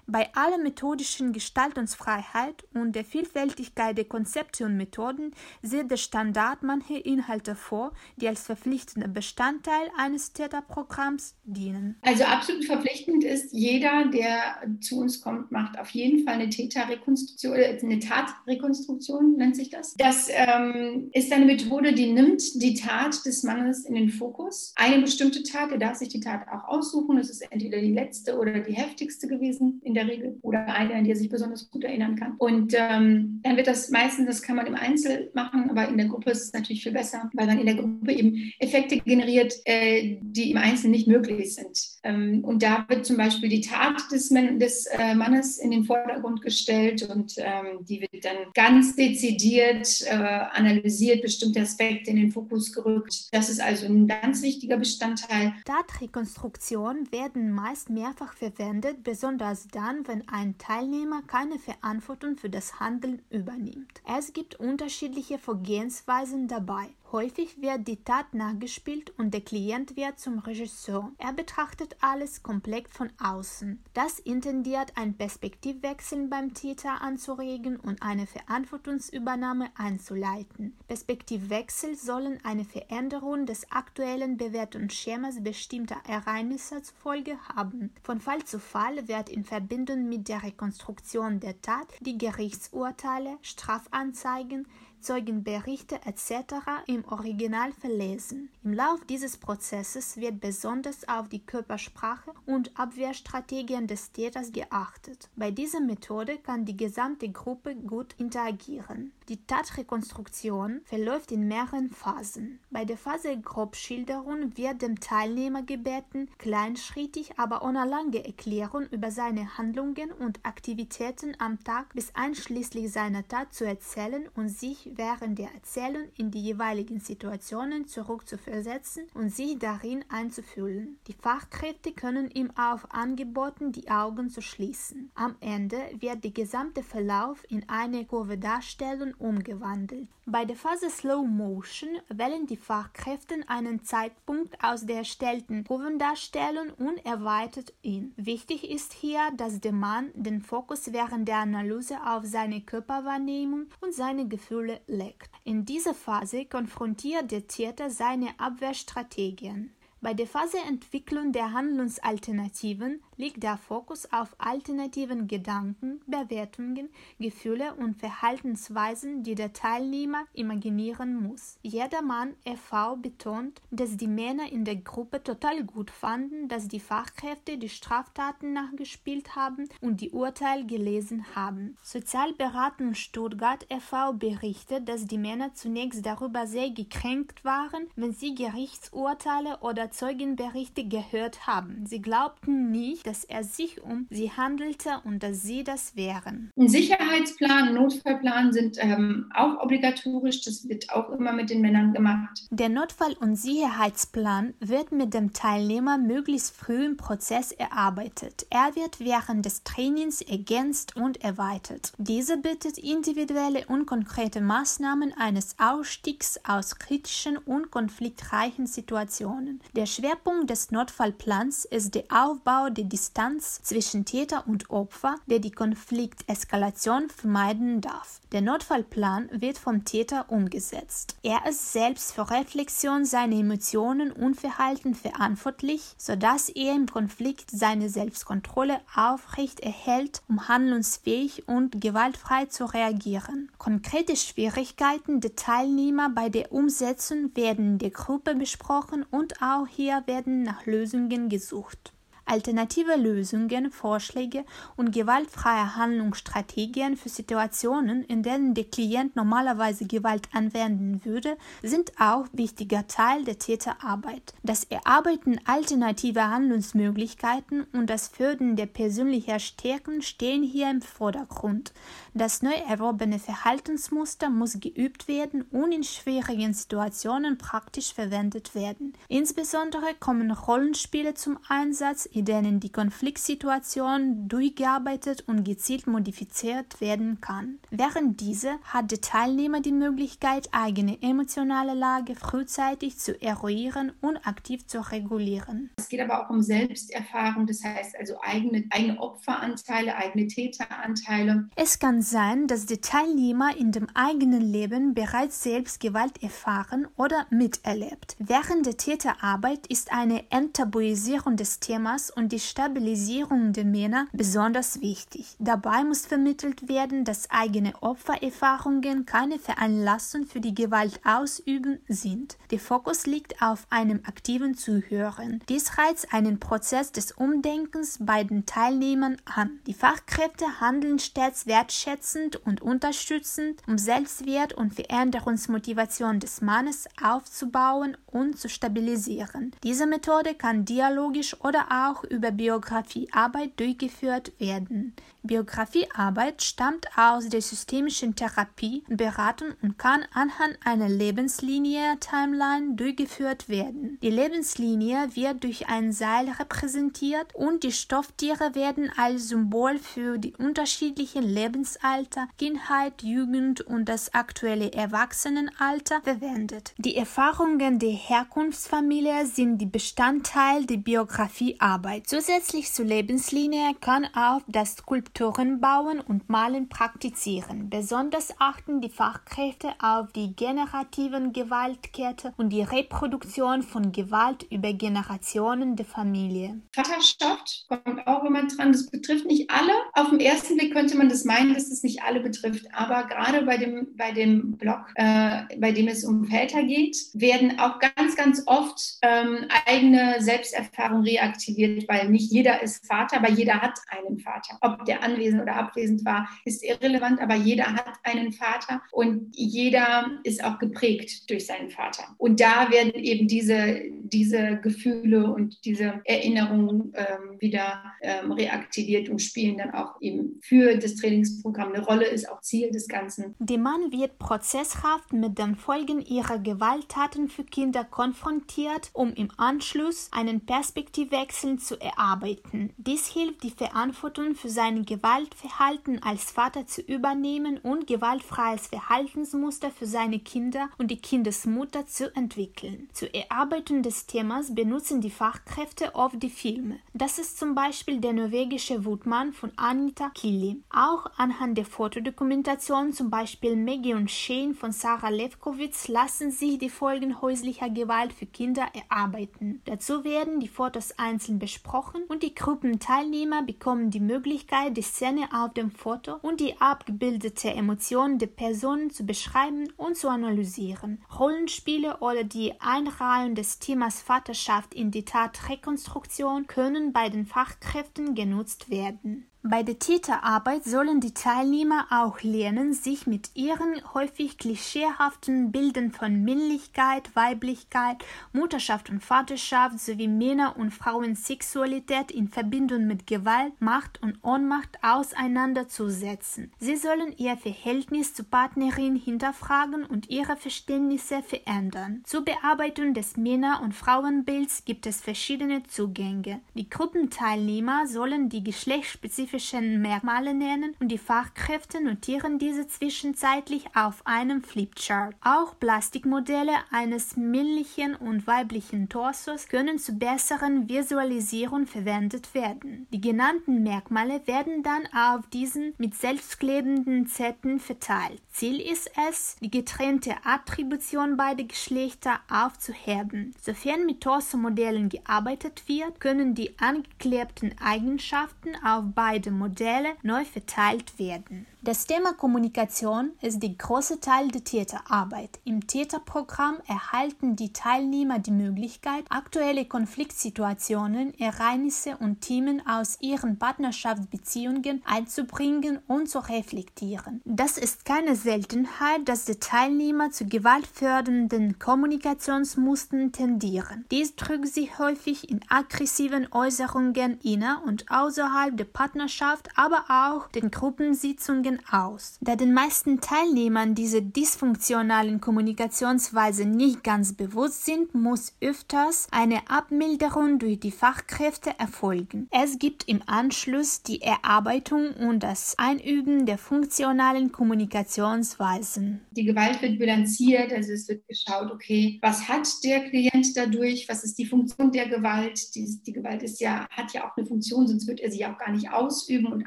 [0.08, 6.96] Bei aller methodischen Gestaltungsfreiheit und der Vielfältigkeit der Konzepte und Methoden sieht der Standard manche
[6.96, 11.96] Inhalte vor, die als verpflichtender Bestandteil eines Täterprogramms dienen.
[12.02, 17.54] Also absolut verpflichtend ist, jeder, der zu uns kommt, macht auf jeden Fall eine Täterrekonstruktion,
[17.56, 19.94] äh, eine Tatrekonstruktion nennt sich das.
[19.94, 24.72] Das ähm, ist eine Methode, die nimmt die Tat des Mannes in den Fokus.
[24.76, 27.18] Eine bestimmte Tat, er darf sich die Tat auch aussuchen.
[27.18, 31.04] Es ist entweder die letzte oder die heftigste gewesen in der Regel oder eine, an
[31.04, 32.34] die er sich besonders gut erinnern kann.
[32.38, 36.06] Und ähm, dann wird das meistens, das kann man im Einzel machen, aber in der
[36.06, 40.18] Gruppe ist es natürlich viel besser, weil man in der Gruppe eben Effekte generiert, äh,
[40.20, 41.78] die im Einzelnen nicht möglich sind.
[42.04, 46.42] Ähm, und da wird zum Beispiel die Tat des, des äh, Mannes in den Vordergrund
[46.42, 52.72] gestellt und ähm, die wird dann ganz dezidiert äh, analysiert, bestimmte Aspekte in den Fokus
[52.72, 53.28] gerückt.
[53.32, 55.54] Das ist also ein ganz wichtiger Bestandteil.
[55.64, 62.80] Tatrekonstruktionen werden meist mehrfach verwendet, besonders dann, dann, wenn ein Teilnehmer keine Verantwortung für das
[62.80, 64.02] Handeln übernimmt.
[64.04, 66.88] Es gibt unterschiedliche Vorgehensweisen dabei.
[67.12, 71.12] Häufig wird die Tat nachgespielt und der Klient wird zum Regisseur.
[71.18, 73.80] Er betrachtet alles komplett von außen.
[73.94, 80.76] Das intendiert einen Perspektivwechsel beim Täter anzuregen und eine Verantwortungsübernahme einzuleiten.
[80.88, 87.94] Perspektivwechsel sollen eine Veränderung des aktuellen Bewertungsschemas bestimmter Ereignisse zur Folge haben.
[88.02, 94.66] Von Fall zu Fall wird in Verbindung mit der Rekonstruktion der Tat die Gerichtsurteile, Strafanzeigen,
[95.06, 96.56] Zeugenberichte etc.
[96.88, 98.50] im Original verlesen.
[98.64, 105.28] Im Lauf dieses Prozesses wird besonders auf die Körpersprache und Abwehrstrategien des Täters geachtet.
[105.36, 109.12] Bei dieser Methode kann die gesamte Gruppe gut interagieren.
[109.28, 112.58] Die Tatrekonstruktion verläuft in mehreren Phasen.
[112.72, 119.56] Bei der Phase Grobschilderung wird dem Teilnehmer gebeten, kleinschrittig, aber ohne lange Erklärung über seine
[119.56, 125.52] Handlungen und Aktivitäten am Tag bis einschließlich seiner Tat zu erzählen und sich während der
[125.52, 130.98] Erzählung in die jeweiligen Situationen zurückzuversetzen und sich darin einzufühlen.
[131.06, 135.10] Die Fachkräfte können ihm auf angeboten, die Augen zu schließen.
[135.14, 140.08] Am Ende wird der gesamte Verlauf in eine Kurve darstellen umgewandelt.
[140.28, 147.06] Bei der Phase Slow Motion wählen die Fachkräfte einen Zeitpunkt aus der erstellten Kurvendarstellung und
[147.06, 148.12] erweitert ihn.
[148.16, 153.94] Wichtig ist hier, dass der Mann den Fokus während der Analyse auf seine Körperwahrnehmung und
[153.94, 155.30] seine Gefühle legt.
[155.44, 159.74] In dieser Phase konfrontiert der Täter seine Abwehrstrategien.
[160.00, 169.22] Bei der Phaseentwicklung der Handlungsalternativen liegt der Fokus auf alternativen Gedanken, Bewertungen, Gefühle und Verhaltensweisen,
[169.22, 171.58] die der Teilnehmer imaginieren muss.
[171.62, 172.96] Jeder Mann e.V.
[172.96, 178.52] betont, dass die Männer in der Gruppe total gut fanden, dass die Fachkräfte die Straftaten
[178.52, 181.76] nachgespielt haben und die Urteile gelesen haben.
[181.82, 184.12] Sozialberatung Stuttgart e.V.
[184.14, 191.46] berichtet, dass die Männer zunächst darüber sehr gekränkt waren, wenn sie Gerichtsurteile oder Zeugenberichte gehört
[191.46, 191.86] haben.
[191.86, 196.50] Sie glaubten nicht, dass er sich um sie handelte und dass sie das wären.
[196.58, 200.42] Ein Sicherheitsplan, Notfallplan sind ähm, auch obligatorisch.
[200.42, 202.46] Das wird auch immer mit den Männern gemacht.
[202.50, 208.46] Der Notfall- und Sicherheitsplan wird mit dem Teilnehmer möglichst früh im Prozess erarbeitet.
[208.50, 211.92] Er wird während des Trainings ergänzt und erweitert.
[211.98, 219.60] Diese bittet individuelle und konkrete Maßnahmen eines Ausstiegs aus kritischen und konfliktreichen Situationen.
[219.74, 225.50] Der Schwerpunkt des Notfallplans ist der Aufbau der Distanz zwischen Täter und Opfer, der die
[225.50, 228.22] Konflikteskalation vermeiden darf.
[228.32, 231.14] Der Notfallplan wird vom Täter umgesetzt.
[231.22, 237.90] Er ist selbst für Reflexion seiner Emotionen und Verhalten verantwortlich, sodass er im Konflikt seine
[237.90, 243.50] Selbstkontrolle aufrecht erhält, um handlungsfähig und gewaltfrei zu reagieren.
[243.58, 250.02] Konkrete Schwierigkeiten der Teilnehmer bei der Umsetzung werden in der Gruppe besprochen und auch hier
[250.06, 251.92] werden nach Lösungen gesucht.
[252.26, 254.44] Alternative Lösungen, Vorschläge
[254.76, 262.26] und gewaltfreie Handlungsstrategien für Situationen, in denen der Klient normalerweise Gewalt anwenden würde, sind auch
[262.32, 264.34] wichtiger Teil der Täterarbeit.
[264.42, 271.72] Das Erarbeiten alternativer Handlungsmöglichkeiten und das Fördern der persönlichen Stärken stehen hier im Vordergrund.
[272.18, 278.94] Das neu erworbene Verhaltensmuster muss geübt werden und in schwierigen Situationen praktisch verwendet werden.
[279.08, 287.58] Insbesondere kommen Rollenspiele zum Einsatz, in denen die Konfliktsituation durchgearbeitet und gezielt modifiziert werden kann.
[287.70, 294.66] Während diese hat der Teilnehmer die Möglichkeit, eigene emotionale Lage frühzeitig zu eruieren und aktiv
[294.66, 295.68] zu regulieren.
[295.76, 301.50] Es geht aber auch um Selbsterfahrung, das heißt also eigene, eigene Opferanteile, eigene Täteranteile.
[301.56, 307.26] Es kann sein, dass die Teilnehmer in dem eigenen Leben bereits selbst Gewalt erfahren oder
[307.30, 308.16] miterlebt.
[308.18, 315.36] Während der Täterarbeit ist eine Enttabuisierung des Themas und die Stabilisierung der Männer besonders wichtig.
[315.38, 322.36] Dabei muss vermittelt werden, dass eigene Opfererfahrungen keine Veranlassung für die Gewalt ausüben sind.
[322.50, 325.42] Der Fokus liegt auf einem aktiven Zuhören.
[325.48, 329.58] Dies reizt einen Prozess des Umdenkens bei den Teilnehmern an.
[329.66, 331.95] Die Fachkräfte handeln stets wertschätzend
[332.44, 339.52] und unterstützend, um Selbstwert und Veränderungsmotivation des Mannes aufzubauen und zu stabilisieren.
[339.62, 344.94] Diese Methode kann dialogisch oder auch auch über Biografiearbeit durchgeführt werden.
[345.26, 353.98] Biografiearbeit stammt aus der systemischen Therapie, Beratung und kann anhand einer Lebenslinie Timeline durchgeführt werden.
[354.02, 360.34] Die Lebenslinie wird durch ein Seil repräsentiert und die Stofftiere werden als Symbol für die
[360.34, 366.72] unterschiedlichen Lebensalter, Kindheit, Jugend und das aktuelle Erwachsenenalter verwendet.
[366.78, 372.06] Die Erfahrungen der Herkunftsfamilie sind die Bestandteil der Biografiearbeit.
[372.06, 377.70] Zusätzlich zur Lebenslinie kann auch das Skulptur Bauen und malen praktizieren.
[377.70, 385.74] Besonders achten die Fachkräfte auf die generativen Gewaltkette und die Reproduktion von Gewalt über Generationen
[385.74, 386.60] der Familie.
[386.74, 388.72] Vaterschaft kommt auch immer dran.
[388.72, 389.72] Das betrifft nicht alle.
[389.94, 392.66] Auf den ersten Blick könnte man das meinen, dass es nicht alle betrifft.
[392.74, 397.58] Aber gerade bei dem, bei dem Blog, äh, bei dem es um Väter geht, werden
[397.58, 403.62] auch ganz, ganz oft ähm, eigene Selbsterfahrungen reaktiviert, weil nicht jeder ist Vater, aber jeder
[403.62, 404.58] hat einen Vater.
[404.60, 410.10] Ob der anwesend oder abwesend war, ist irrelevant, aber jeder hat einen Vater und jeder
[410.24, 412.04] ist auch geprägt durch seinen Vater.
[412.18, 419.20] Und da werden eben diese, diese Gefühle und diese Erinnerungen ähm, wieder ähm, reaktiviert und
[419.20, 423.34] spielen dann auch eben für das Trainingsprogramm eine Rolle, ist auch Ziel des Ganzen.
[423.38, 430.10] Der Mann wird prozesshaft mit den Folgen ihrer Gewalttaten für Kinder konfrontiert, um im Anschluss
[430.12, 432.72] einen Perspektivwechsel zu erarbeiten.
[432.76, 439.86] Dies hilft, die Verantwortung für seine Gewaltverhalten als Vater zu übernehmen und gewaltfreies Verhaltensmuster für
[439.86, 442.88] seine Kinder und die Kindesmutter zu entwickeln.
[442.92, 446.78] Zur Erarbeitung des Themas benutzen die Fachkräfte oft die Filme.
[446.94, 450.62] Das ist zum Beispiel der norwegische Wutmann von Anita Kili.
[450.70, 456.70] Auch anhand der Fotodokumentation, zum Beispiel Maggie und Shane von Sarah Levkowitz, lassen sich die
[456.70, 459.60] Folgen häuslicher Gewalt für Kinder erarbeiten.
[459.64, 465.54] Dazu werden die Fotos einzeln besprochen und die Gruppenteilnehmer bekommen die Möglichkeit, die Szene auf
[465.54, 471.02] dem Foto und die abgebildete Emotionen der Personen zu beschreiben und zu analysieren.
[471.18, 478.70] Rollenspiele oder die Einreihung des Themas Vaterschaft in die Tatrekonstruktion können bei den Fachkräften genutzt
[478.70, 479.26] werden.
[479.48, 486.24] Bei der Täterarbeit sollen die Teilnehmer auch lernen, sich mit ihren häufig klischeehaften Bildern von
[486.24, 494.18] Männlichkeit, Weiblichkeit, Mutterschaft und Vaterschaft sowie Männer- und Frauensexualität in Verbindung mit Gewalt, Macht und
[494.22, 496.50] Ohnmacht auseinanderzusetzen.
[496.58, 502.02] Sie sollen ihr Verhältnis zur Partnerin hinterfragen und ihre Verständnisse verändern.
[502.04, 506.40] Zur Bearbeitung des Männer- und Frauenbilds gibt es verschiedene Zugänge.
[506.54, 514.06] Die Gruppenteilnehmer sollen die geschlechtsspezifischen spezifischen Merkmale nennen und die Fachkräfte notieren diese zwischenzeitlich auf
[514.06, 515.14] einem Flipchart.
[515.22, 522.86] Auch Plastikmodelle eines männlichen und weiblichen Torsos können zur besseren Visualisierung verwendet werden.
[522.92, 528.22] Die genannten Merkmale werden dann auf diesen mit selbstklebenden Zetteln verteilt.
[528.30, 533.34] Ziel ist es, die getrennte Attribution beider Geschlechter aufzuheben.
[533.40, 541.46] Sofern mit Torso-Modellen gearbeitet wird, können die angeklebten Eigenschaften auf beide Modelle neu verteilt werden.
[541.66, 545.40] Das Thema Kommunikation ist der große Teil der Täterarbeit.
[545.44, 554.80] Im Täterprogramm erhalten die Teilnehmer die Möglichkeit, aktuelle Konfliktsituationen, Ereignisse und Themen aus ihren Partnerschaftsbeziehungen
[554.84, 557.20] einzubringen und zu reflektieren.
[557.24, 563.86] Das ist keine Seltenheit, dass die Teilnehmer zu gewaltfördernden Kommunikationsmustern tendieren.
[563.90, 570.52] Dies drückt sich häufig in aggressiven Äußerungen inner und außerhalb der Partnerschaft, aber auch den
[570.52, 572.18] Gruppensitzungen aus.
[572.20, 580.38] Da den meisten Teilnehmern diese dysfunktionalen Kommunikationsweise nicht ganz bewusst sind, muss öfters eine Abmilderung
[580.38, 582.28] durch die Fachkräfte erfolgen.
[582.30, 589.00] Es gibt im Anschluss die Erarbeitung und das Einüben der funktionalen Kommunikationsweisen.
[589.10, 594.04] Die Gewalt wird bilanziert, also es wird geschaut, okay, was hat der Klient dadurch, was
[594.04, 595.54] ist die Funktion der Gewalt?
[595.54, 598.38] Die, die Gewalt ist ja, hat ja auch eine Funktion, sonst wird er sie auch
[598.38, 599.46] gar nicht ausüben und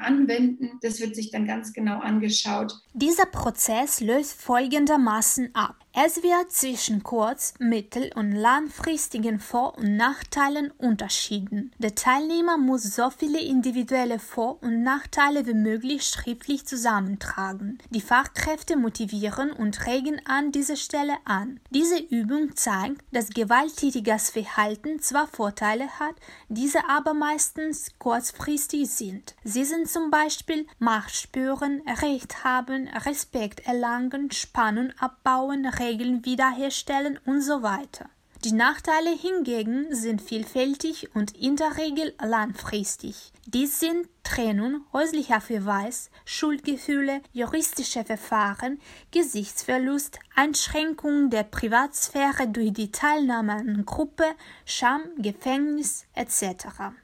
[0.00, 0.78] anwenden.
[0.82, 2.74] Das wird sich dann ganz genau angeschaut.
[2.94, 5.76] Dieser Prozess löst folgendermaßen ab.
[5.92, 11.72] Es wird zwischen kurz-, mittel- und langfristigen Vor- und Nachteilen unterschieden.
[11.78, 17.78] Der Teilnehmer muss so viele individuelle Vor- und Nachteile wie möglich schriftlich zusammentragen.
[17.90, 21.58] Die Fachkräfte motivieren und regen an dieser Stelle an.
[21.70, 26.14] Diese Übung zeigt, dass gewalttätiges Verhalten zwar Vorteile hat,
[26.48, 29.34] diese aber meistens kurzfristig sind.
[29.42, 37.40] Sie sind zum Beispiel Macht spüren, Recht haben, Respekt erlangen, Spannung abbauen, Regeln wiederherstellen und
[37.40, 38.08] so weiter.
[38.44, 43.32] Die Nachteile hingegen sind vielfältig und in der Regel langfristig.
[43.44, 53.56] Dies sind Trennung, häuslicher Verweis, Schuldgefühle, juristische Verfahren, Gesichtsverlust, Einschränkung der Privatsphäre durch die Teilnahme
[53.56, 54.24] an Gruppe,
[54.64, 56.94] Scham, Gefängnis etc.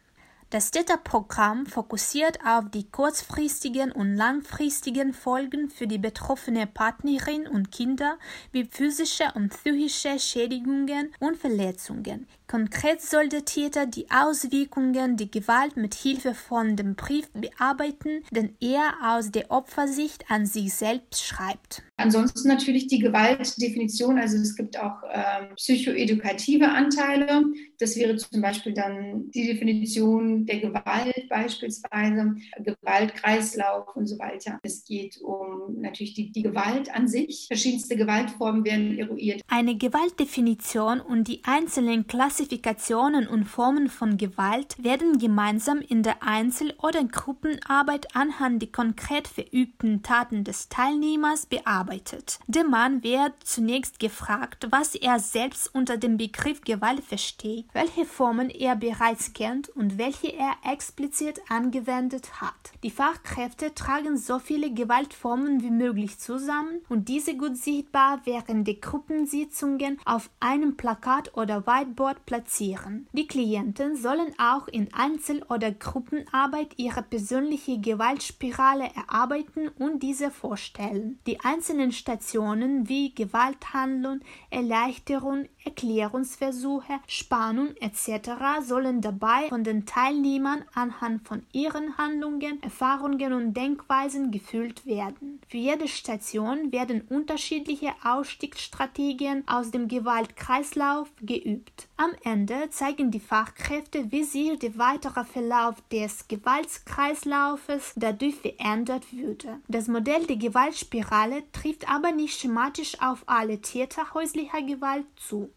[0.49, 8.17] Das Täterprogramm fokussiert auf die kurzfristigen und langfristigen Folgen für die betroffene Partnerin und Kinder
[8.53, 12.29] wie physische und psychische Schädigungen und Verletzungen.
[12.49, 18.57] Konkret soll der Täter die Auswirkungen der Gewalt mit Hilfe von dem Brief bearbeiten, den
[18.61, 21.83] er aus der Opfersicht an sich selbst schreibt.
[21.99, 27.45] Ansonsten natürlich die Gewaltdefinition, also es gibt auch äh, psychoedukative Anteile.
[27.79, 34.59] Das wäre zum Beispiel dann die Definition der Gewalt beispielsweise, Gewaltkreislauf und so weiter.
[34.63, 37.47] Es geht um natürlich die, die Gewalt an sich.
[37.49, 39.41] Verschiedenste Gewaltformen werden eruiert.
[39.49, 42.07] Eine Gewaltdefinition und die einzelnen
[42.37, 49.27] Klassifikationen und Formen von Gewalt werden gemeinsam in der Einzel- oder Gruppenarbeit anhand der konkret
[49.27, 52.39] verübten Taten des Teilnehmers bearbeitet arbeitet.
[52.47, 58.51] Der Mann wird zunächst gefragt, was er selbst unter dem Begriff Gewalt versteht, welche Formen
[58.51, 62.55] er bereits kennt und welche er explizit angewendet hat.
[62.83, 68.75] Die Fachkräfte tragen so viele Gewaltformen wie möglich zusammen und diese gut sichtbar während der
[68.75, 73.07] Gruppensitzungen auf einem Plakat oder Whiteboard platzieren.
[73.13, 81.19] Die Klienten sollen auch in Einzel- oder Gruppenarbeit ihre persönliche Gewaltspirale erarbeiten und diese vorstellen.
[81.27, 88.31] Die einzelnen Stationen wie Gewalthandlung, Erleichterung, Erklärungsversuche, Spannung etc.
[88.63, 95.41] sollen dabei von den Teilnehmern anhand von ihren Handlungen, Erfahrungen und Denkweisen gefüllt werden.
[95.49, 101.86] Für jede Station werden unterschiedliche Ausstiegsstrategien aus dem Gewaltkreislauf geübt.
[101.99, 109.61] Am Ende zeigen die Fachkräfte, wie sich der weitere Verlauf des Gewaltkreislaufes dadurch verändert würde.
[109.67, 115.51] Das Modell der Gewaltspirale trifft aber nicht schematisch auf alle Täter häuslicher Gewalt zu.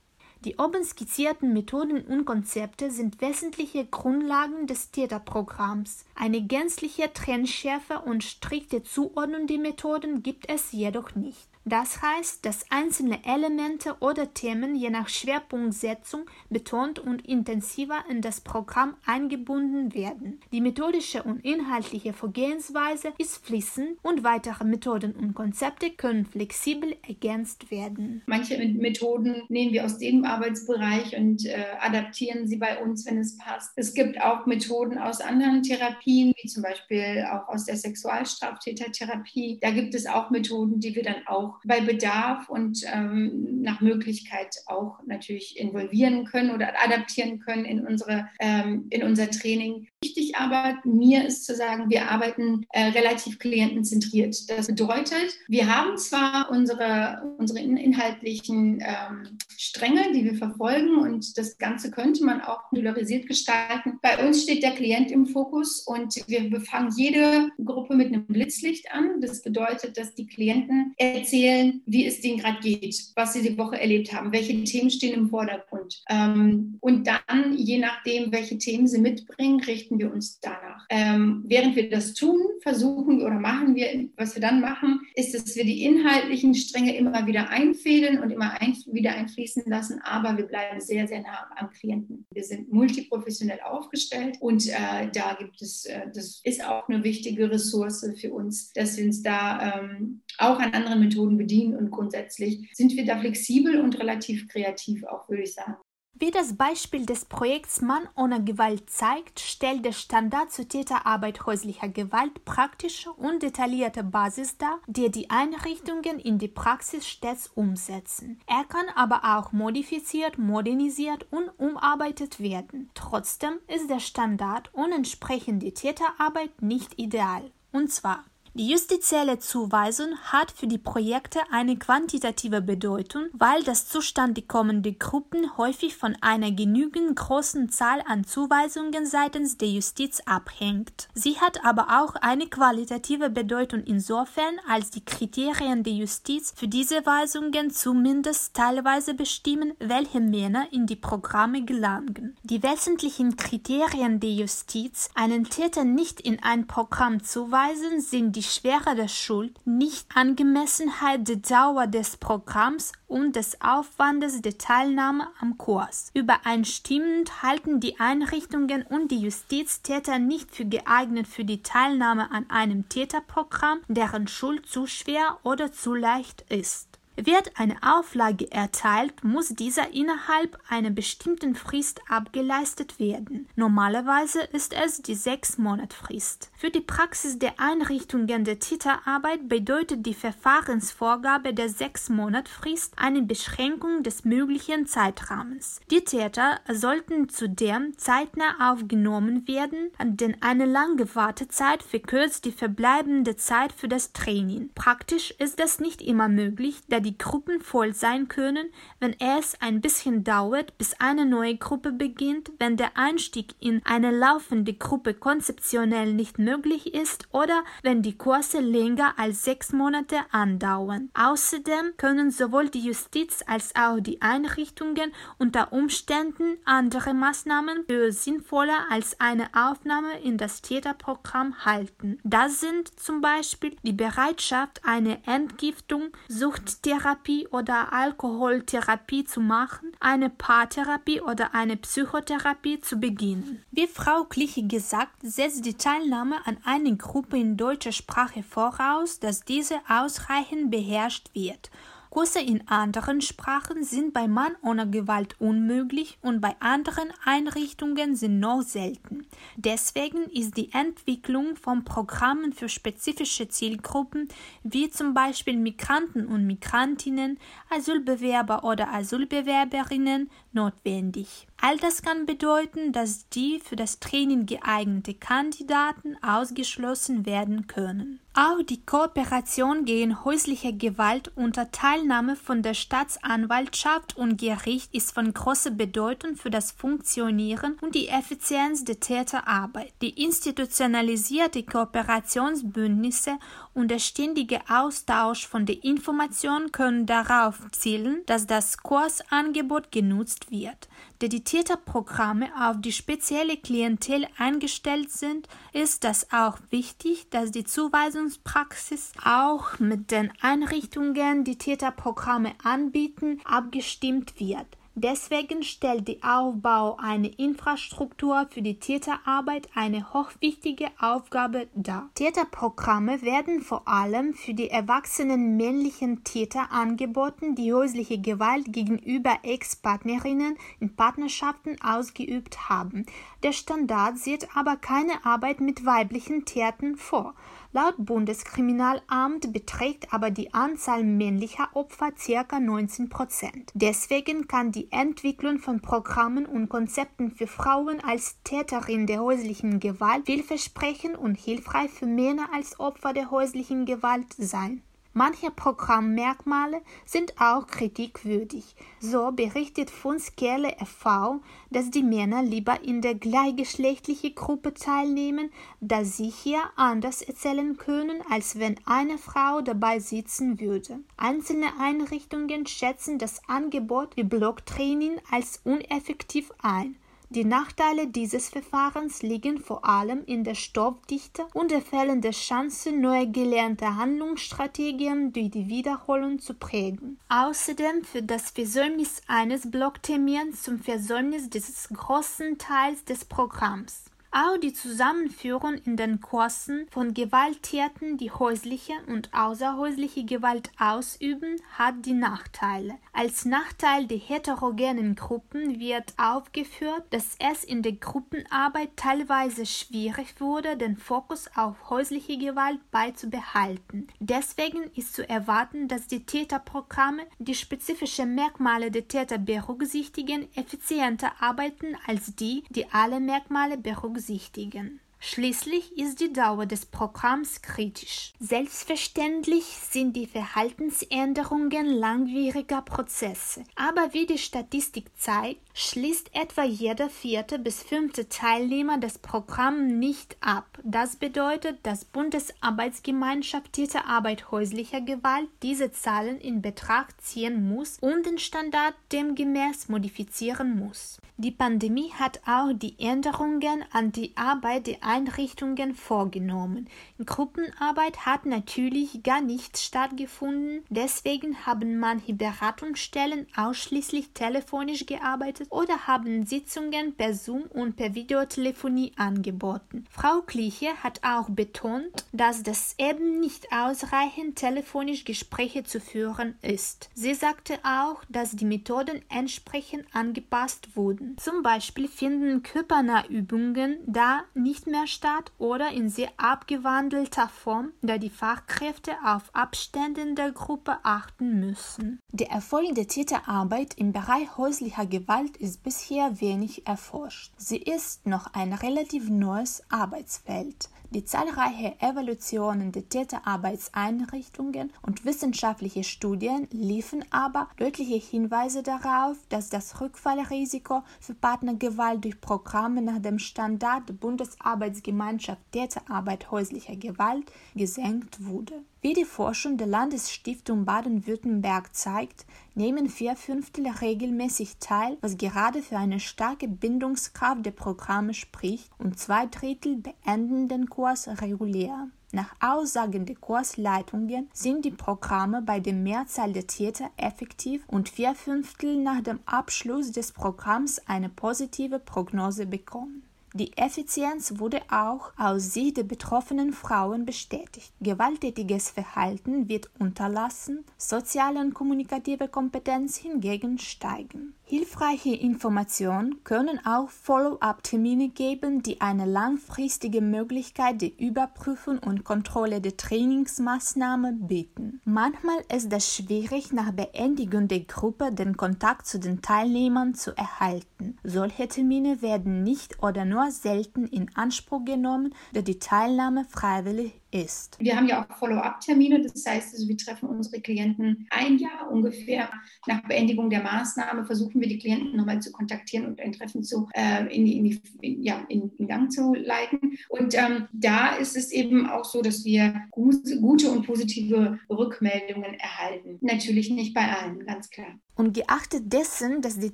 [0.46, 6.06] Die oben skizzierten Methoden und Konzepte sind wesentliche Grundlagen des Täterprogramms.
[6.16, 11.49] Eine gänzliche Trennschärfe und strikte Zuordnung der Methoden gibt es jedoch nicht.
[11.70, 18.42] Das heißt, dass einzelne Elemente oder Themen je nach Schwerpunktsetzung betont und intensiver in das
[18.42, 20.40] Programm eingebunden werden.
[20.52, 27.70] Die methodische und inhaltliche Vorgehensweise ist fließend und weitere Methoden und Konzepte können flexibel ergänzt
[27.70, 28.24] werden.
[28.26, 33.38] Manche Methoden nehmen wir aus dem Arbeitsbereich und äh, adaptieren sie bei uns, wenn es
[33.38, 33.74] passt.
[33.76, 39.60] Es gibt auch Methoden aus anderen Therapien, wie zum Beispiel auch aus der Sexualstraftätertherapie.
[39.62, 44.56] Da gibt es auch Methoden, die wir dann auch bei Bedarf und ähm, nach Möglichkeit
[44.68, 49.88] auch natürlich involvieren können oder adaptieren können in, unsere, ähm, in unser Training.
[50.02, 54.50] Wichtig aber mir ist zu sagen, wir arbeiten äh, relativ klientenzentriert.
[54.50, 61.58] Das bedeutet, wir haben zwar unsere, unsere inhaltlichen ähm, Stränge, die wir verfolgen und das
[61.58, 64.00] Ganze könnte man auch modulisiert gestalten.
[64.02, 68.92] Bei uns steht der Klient im Fokus und wir befangen jede Gruppe mit einem Blitzlicht
[68.92, 69.20] an.
[69.22, 71.49] Das bedeutet, dass die Klienten erzählen,
[71.86, 75.30] wie es denen gerade geht, was sie die Woche erlebt haben, welche Themen stehen im
[75.30, 76.02] Vordergrund.
[76.10, 80.86] Ähm, und dann, je nachdem, welche Themen sie mitbringen, richten wir uns danach.
[80.90, 85.56] Ähm, während wir das tun, versuchen oder machen wir, was wir dann machen, ist, dass
[85.56, 90.46] wir die inhaltlichen Stränge immer wieder einfädeln und immer ein, wieder einfließen lassen, aber wir
[90.46, 92.26] bleiben sehr, sehr nah am Klienten.
[92.32, 97.50] Wir sind multiprofessionell aufgestellt und äh, da gibt es, äh, das ist auch eine wichtige
[97.50, 102.70] Ressource für uns, dass wir uns da ähm, auch an anderen Methoden bedienen und grundsätzlich
[102.74, 105.76] sind wir da flexibel und relativ kreativ auch, würde ich sagen.
[106.22, 111.88] Wie das Beispiel des Projekts Mann ohne Gewalt zeigt, stellt der Standard zur Täterarbeit häuslicher
[111.88, 118.42] Gewalt praktische und detaillierte Basis dar, die die Einrichtungen in die Praxis stets umsetzen.
[118.48, 122.90] Er kann aber auch modifiziert, modernisiert und umarbeitet werden.
[122.96, 127.50] Trotzdem ist der Standard und entsprechend die Täterarbeit nicht ideal.
[127.72, 134.42] Und zwar die justizielle Zuweisung hat für die Projekte eine quantitative Bedeutung, weil das zustande
[134.42, 141.08] kommende Gruppen häufig von einer genügend großen Zahl an Zuweisungen seitens der Justiz abhängt.
[141.14, 147.06] Sie hat aber auch eine qualitative Bedeutung insofern, als die Kriterien der Justiz für diese
[147.06, 152.36] Weisungen zumindest teilweise bestimmen, welche Männer in die Programme gelangen.
[152.44, 158.96] Die wesentlichen Kriterien der Justiz, einen Täter nicht in ein Programm zuweisen, sind die Schwere
[158.96, 166.12] der Schuld, Nicht-Angemessenheit der Dauer des Programms und des Aufwandes der Teilnahme am Kurs.
[166.14, 172.88] Übereinstimmend halten die Einrichtungen und die Justiztäter nicht für geeignet für die Teilnahme an einem
[172.90, 176.99] Täterprogramm, deren Schuld zu schwer oder zu leicht ist.
[177.26, 183.48] Wird eine Auflage erteilt, muss dieser innerhalb einer bestimmten Frist abgeleistet werden.
[183.58, 186.50] Normalerweise ist es die sechs Monatfrist.
[186.56, 194.04] Für die Praxis der Einrichtungen der Täterarbeit bedeutet die Verfahrensvorgabe der sechs Monatfrist eine Beschränkung
[194.04, 195.82] des möglichen Zeitrahmens.
[195.92, 203.74] Die Täter sollten zudem zeitnah aufgenommen werden, denn eine lange Wartezeit verkürzt die verbleibende Zeit
[203.74, 204.70] für das Training.
[204.74, 209.60] Praktisch ist das nicht immer möglich, da die die Gruppen voll sein können, wenn es
[209.62, 215.16] ein bisschen dauert, bis eine neue Gruppe beginnt, wenn der Einstieg in eine laufende Gruppe
[215.16, 221.10] konzeptionell nicht möglich ist oder wenn die Kurse länger als sechs Monate andauern.
[221.16, 228.86] Außerdem können sowohl die Justiz als auch die Einrichtungen unter Umständen andere Maßnahmen für sinnvoller
[228.92, 232.20] als eine Aufnahme in das Täterprogramm halten.
[232.24, 240.30] Das sind zum Beispiel die Bereitschaft, eine Entgiftung, Suchttherapie, Therapie oder Alkoholtherapie zu machen, eine
[240.30, 243.64] Paartherapie oder eine Psychotherapie zu beginnen.
[243.72, 249.46] Wie Frau Kliche gesagt, setzt die Teilnahme an einer Gruppe in deutscher Sprache voraus, dass
[249.46, 251.70] diese ausreichend beherrscht wird
[252.10, 258.40] Kurse in anderen Sprachen sind bei Mann ohne Gewalt unmöglich und bei anderen Einrichtungen sind
[258.40, 259.28] noch selten.
[259.58, 264.28] Deswegen ist die Entwicklung von Programmen für spezifische Zielgruppen
[264.64, 267.38] wie zum Beispiel Migranten und Migrantinnen,
[267.70, 271.48] Asylbewerber oder Asylbewerberinnen notwendig.
[271.62, 278.20] All das kann bedeuten, dass die für das Training geeignete Kandidaten ausgeschlossen werden können.
[278.34, 285.34] Auch die Kooperation gegen häusliche Gewalt unter Teilnahme von der Staatsanwaltschaft und Gericht ist von
[285.34, 289.92] großer Bedeutung für das Funktionieren und die Effizienz der Täterarbeit.
[290.02, 293.38] Die institutionalisierte Kooperationsbündnisse
[293.74, 300.90] und der ständige Austausch von der Information können darauf zielen, dass das Kursangebot genutzt wird.
[301.20, 307.66] Da die Täterprogramme auf die spezielle Klientel eingestellt sind, ist es auch wichtig, dass die
[307.66, 314.79] Zuweisungspraxis auch mit den Einrichtungen, die Täterprogramme anbieten, abgestimmt wird.
[315.02, 322.10] Deswegen stellt der Aufbau einer Infrastruktur für die Täterarbeit eine hochwichtige Aufgabe dar.
[322.16, 330.58] Täterprogramme werden vor allem für die erwachsenen männlichen Täter angeboten, die häusliche Gewalt gegenüber Ex-Partnerinnen
[330.82, 333.06] in Partnerschaften ausgeübt haben.
[333.42, 337.36] Der Standard sieht aber keine Arbeit mit weiblichen Tätern vor.
[337.72, 342.60] Laut Bundeskriminalamt beträgt aber die Anzahl männlicher Opfer ca.
[342.60, 343.72] 19 Prozent.
[343.76, 350.26] Deswegen kann die Entwicklung von Programmen und Konzepten für Frauen als Täterin der häuslichen Gewalt
[350.26, 354.82] vielversprechend und hilfreich für Männer als Opfer der häuslichen Gewalt sein.
[355.20, 358.74] Manche Programmmerkmale sind auch kritikwürdig.
[359.02, 365.52] So berichtet von Skerle e.V., dass die Männer lieber in der gleichgeschlechtlichen Gruppe teilnehmen,
[365.82, 371.02] da sie hier anders erzählen können, als wenn eine Frau dabei sitzen würde.
[371.18, 376.96] Einzelne Einrichtungen schätzen das Angebot wie Blocktraining als uneffektiv ein.
[377.32, 383.30] Die Nachteile dieses Verfahrens liegen vor allem in der Stoffdichte und der fehlenden Chance, neue
[383.30, 387.20] gelernte Handlungsstrategien durch die Wiederholung zu prägen.
[387.30, 394.06] Außerdem führt das Versäumnis eines Blocktermins zum Versäumnis des großen Teils des Programms.
[394.32, 402.06] Auch die Zusammenführung in den Kursen von Gewalttätern, die häusliche und außerhäusliche Gewalt ausüben, hat
[402.06, 402.94] die Nachteile.
[403.12, 410.78] Als Nachteil der heterogenen Gruppen wird aufgeführt, dass es in der Gruppenarbeit teilweise schwierig wurde,
[410.78, 414.10] den Fokus auf häusliche Gewalt beizubehalten.
[414.20, 421.98] Deswegen ist zu erwarten, dass die Täterprogramme die spezifischen Merkmale der Täter berücksichtigen, effizienter arbeiten
[422.06, 425.00] als die, die alle Merkmale berücksichtigen berücksichtigen.
[425.22, 428.32] Schließlich ist die Dauer des Programms kritisch.
[428.40, 437.60] Selbstverständlich sind die Verhaltensänderungen langwieriger Prozesse, aber wie die Statistik zeigt, schließt etwa jeder vierte
[437.60, 440.80] bis fünfte Teilnehmer das Programm nicht ab.
[440.86, 448.38] Das bedeutet, dass Bundesarbeitsgemeinschaft Täterarbeit häuslicher Gewalt diese Zahlen in Betracht ziehen muss und den
[448.38, 451.20] Standard demgemäß modifizieren muss.
[451.42, 456.90] Die Pandemie hat auch die Änderungen an die Arbeit der Einrichtungen vorgenommen.
[457.26, 466.46] Gruppenarbeit hat natürlich gar nicht stattgefunden, deswegen haben manche Beratungsstellen ausschließlich telefonisch gearbeitet oder haben
[466.46, 470.04] Sitzungen per Zoom und per Videotelefonie angeboten.
[470.10, 477.10] Frau Kliche hat auch betont, dass das eben nicht ausreichend telefonisch Gespräche zu führen ist.
[477.14, 481.29] Sie sagte auch, dass die Methoden entsprechend angepasst wurden.
[481.38, 488.30] Zum Beispiel finden Körpernahübungen da nicht mehr statt oder in sehr abgewandelter Form, da die
[488.30, 492.20] Fachkräfte auf Abstände in der Gruppe achten müssen.
[492.32, 497.54] Der Erfolg der Täterarbeit im Bereich häuslicher Gewalt ist bisher wenig erforscht.
[497.58, 500.90] Sie ist noch ein relativ neues Arbeitsfeld.
[501.12, 510.02] Die zahlreichen Evaluationen der Täterarbeitseinrichtungen und wissenschaftliche Studien liefen aber deutliche Hinweise darauf, dass das
[510.02, 518.84] Rückfallrisiko für Partnergewalt durch Programme nach dem Standard der Bundesarbeitsgemeinschaft Täterarbeit häuslicher Gewalt gesenkt wurde.
[519.02, 522.46] Wie die Forschung der Landesstiftung Baden-Württemberg zeigt,
[522.76, 529.18] nehmen vier Fünftel regelmäßig teil, was gerade für eine starke Bindungskraft der Programme spricht, und
[529.18, 532.10] zwei Drittel beenden den Kurs regulär.
[532.34, 538.36] Nach Aussagen der Kursleitungen sind die Programme bei der Mehrzahl der Täter effektiv und vier
[538.36, 543.24] Fünftel nach dem Abschluss des Programms eine positive Prognose bekommen.
[543.54, 547.92] Die Effizienz wurde auch aus Sicht der betroffenen Frauen bestätigt.
[548.00, 554.54] Gewalttätiges Verhalten wird unterlassen, soziale und kommunikative Kompetenz hingegen steigen.
[554.72, 562.96] Hilfreiche Informationen können auch Follow-up-Termine geben, die eine langfristige Möglichkeit der Überprüfung und Kontrolle der
[562.96, 565.02] Trainingsmaßnahmen bieten.
[565.06, 571.18] Manchmal ist es schwierig, nach Beendigung der Gruppe den Kontakt zu den Teilnehmern zu erhalten.
[571.24, 577.78] Solche Termine werden nicht oder nur selten in Anspruch genommen, da die Teilnahme freiwillig ist.
[577.80, 582.50] Wir haben ja auch Follow-up-Termine, das heißt, also wir treffen unsere Klienten ein Jahr ungefähr
[582.88, 586.88] nach Beendigung der Maßnahme, versuchen wir die Klienten nochmal zu kontaktieren und ein Treffen zu,
[586.94, 589.98] äh, in, in, in, ja, in, Gang zu leiten.
[590.10, 596.18] Und ähm, da ist es eben auch so, dass wir gute und positive Rückmeldungen erhalten.
[596.22, 598.00] Natürlich nicht bei allen, ganz klar.
[598.20, 599.74] Ungeachtet dessen, dass die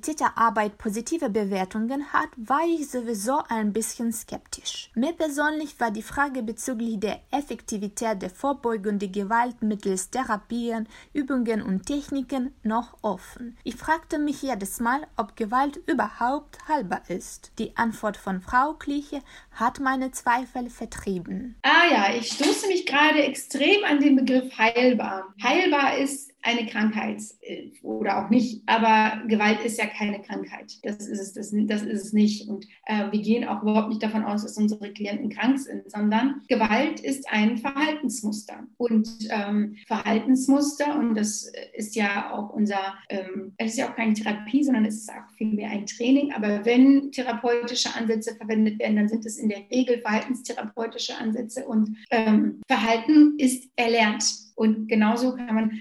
[0.00, 4.88] Täterarbeit positive Bewertungen hat, war ich sowieso ein bisschen skeptisch.
[4.94, 11.86] Mir persönlich war die Frage bezüglich der Effektivität der vorbeugenden Gewalt mittels Therapien, Übungen und
[11.86, 13.58] Techniken noch offen.
[13.64, 17.50] Ich fragte mich jedes Mal, ob Gewalt überhaupt heilbar ist.
[17.58, 21.56] Die Antwort von Frau Kliche hat meine Zweifel vertrieben.
[21.62, 25.34] Ah ja, ich stoße mich gerade extrem an den Begriff heilbar.
[25.42, 30.78] Heilbar ist eine Krankheit äh, oder auch nicht, aber Gewalt ist ja keine Krankheit.
[30.82, 32.48] Das ist es, das, das ist es nicht.
[32.48, 36.42] Und äh, wir gehen auch überhaupt nicht davon aus, dass unsere Klienten krank sind, sondern
[36.48, 38.64] Gewalt ist ein Verhaltensmuster.
[38.76, 44.14] Und ähm, Verhaltensmuster, und das ist ja auch unser, ähm, es ist ja auch keine
[44.14, 46.32] Therapie, sondern es ist auch vielmehr ein Training.
[46.32, 51.66] Aber wenn therapeutische Ansätze verwendet werden, dann sind es in der Regel verhaltenstherapeutische Ansätze.
[51.66, 54.46] Und ähm, Verhalten ist erlernt.
[54.56, 55.80] Und genauso kann man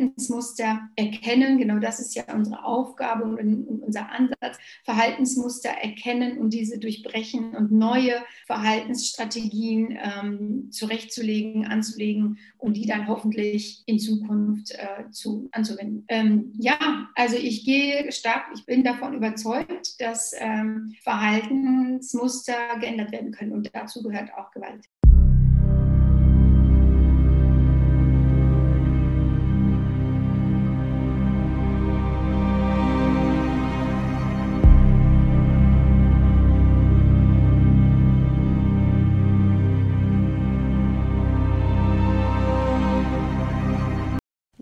[0.00, 1.58] Verhaltensmuster erkennen.
[1.58, 4.58] Genau das ist ja unsere Aufgabe und unser Ansatz.
[4.84, 13.82] Verhaltensmuster erkennen und diese durchbrechen und neue Verhaltensstrategien ähm, zurechtzulegen, anzulegen und die dann hoffentlich
[13.86, 16.04] in Zukunft äh, zu, anzuwenden.
[16.08, 23.32] Ähm, ja, also ich gehe stark, ich bin davon überzeugt, dass ähm, Verhaltensmuster geändert werden
[23.32, 24.88] können und dazu gehört auch Gewalt.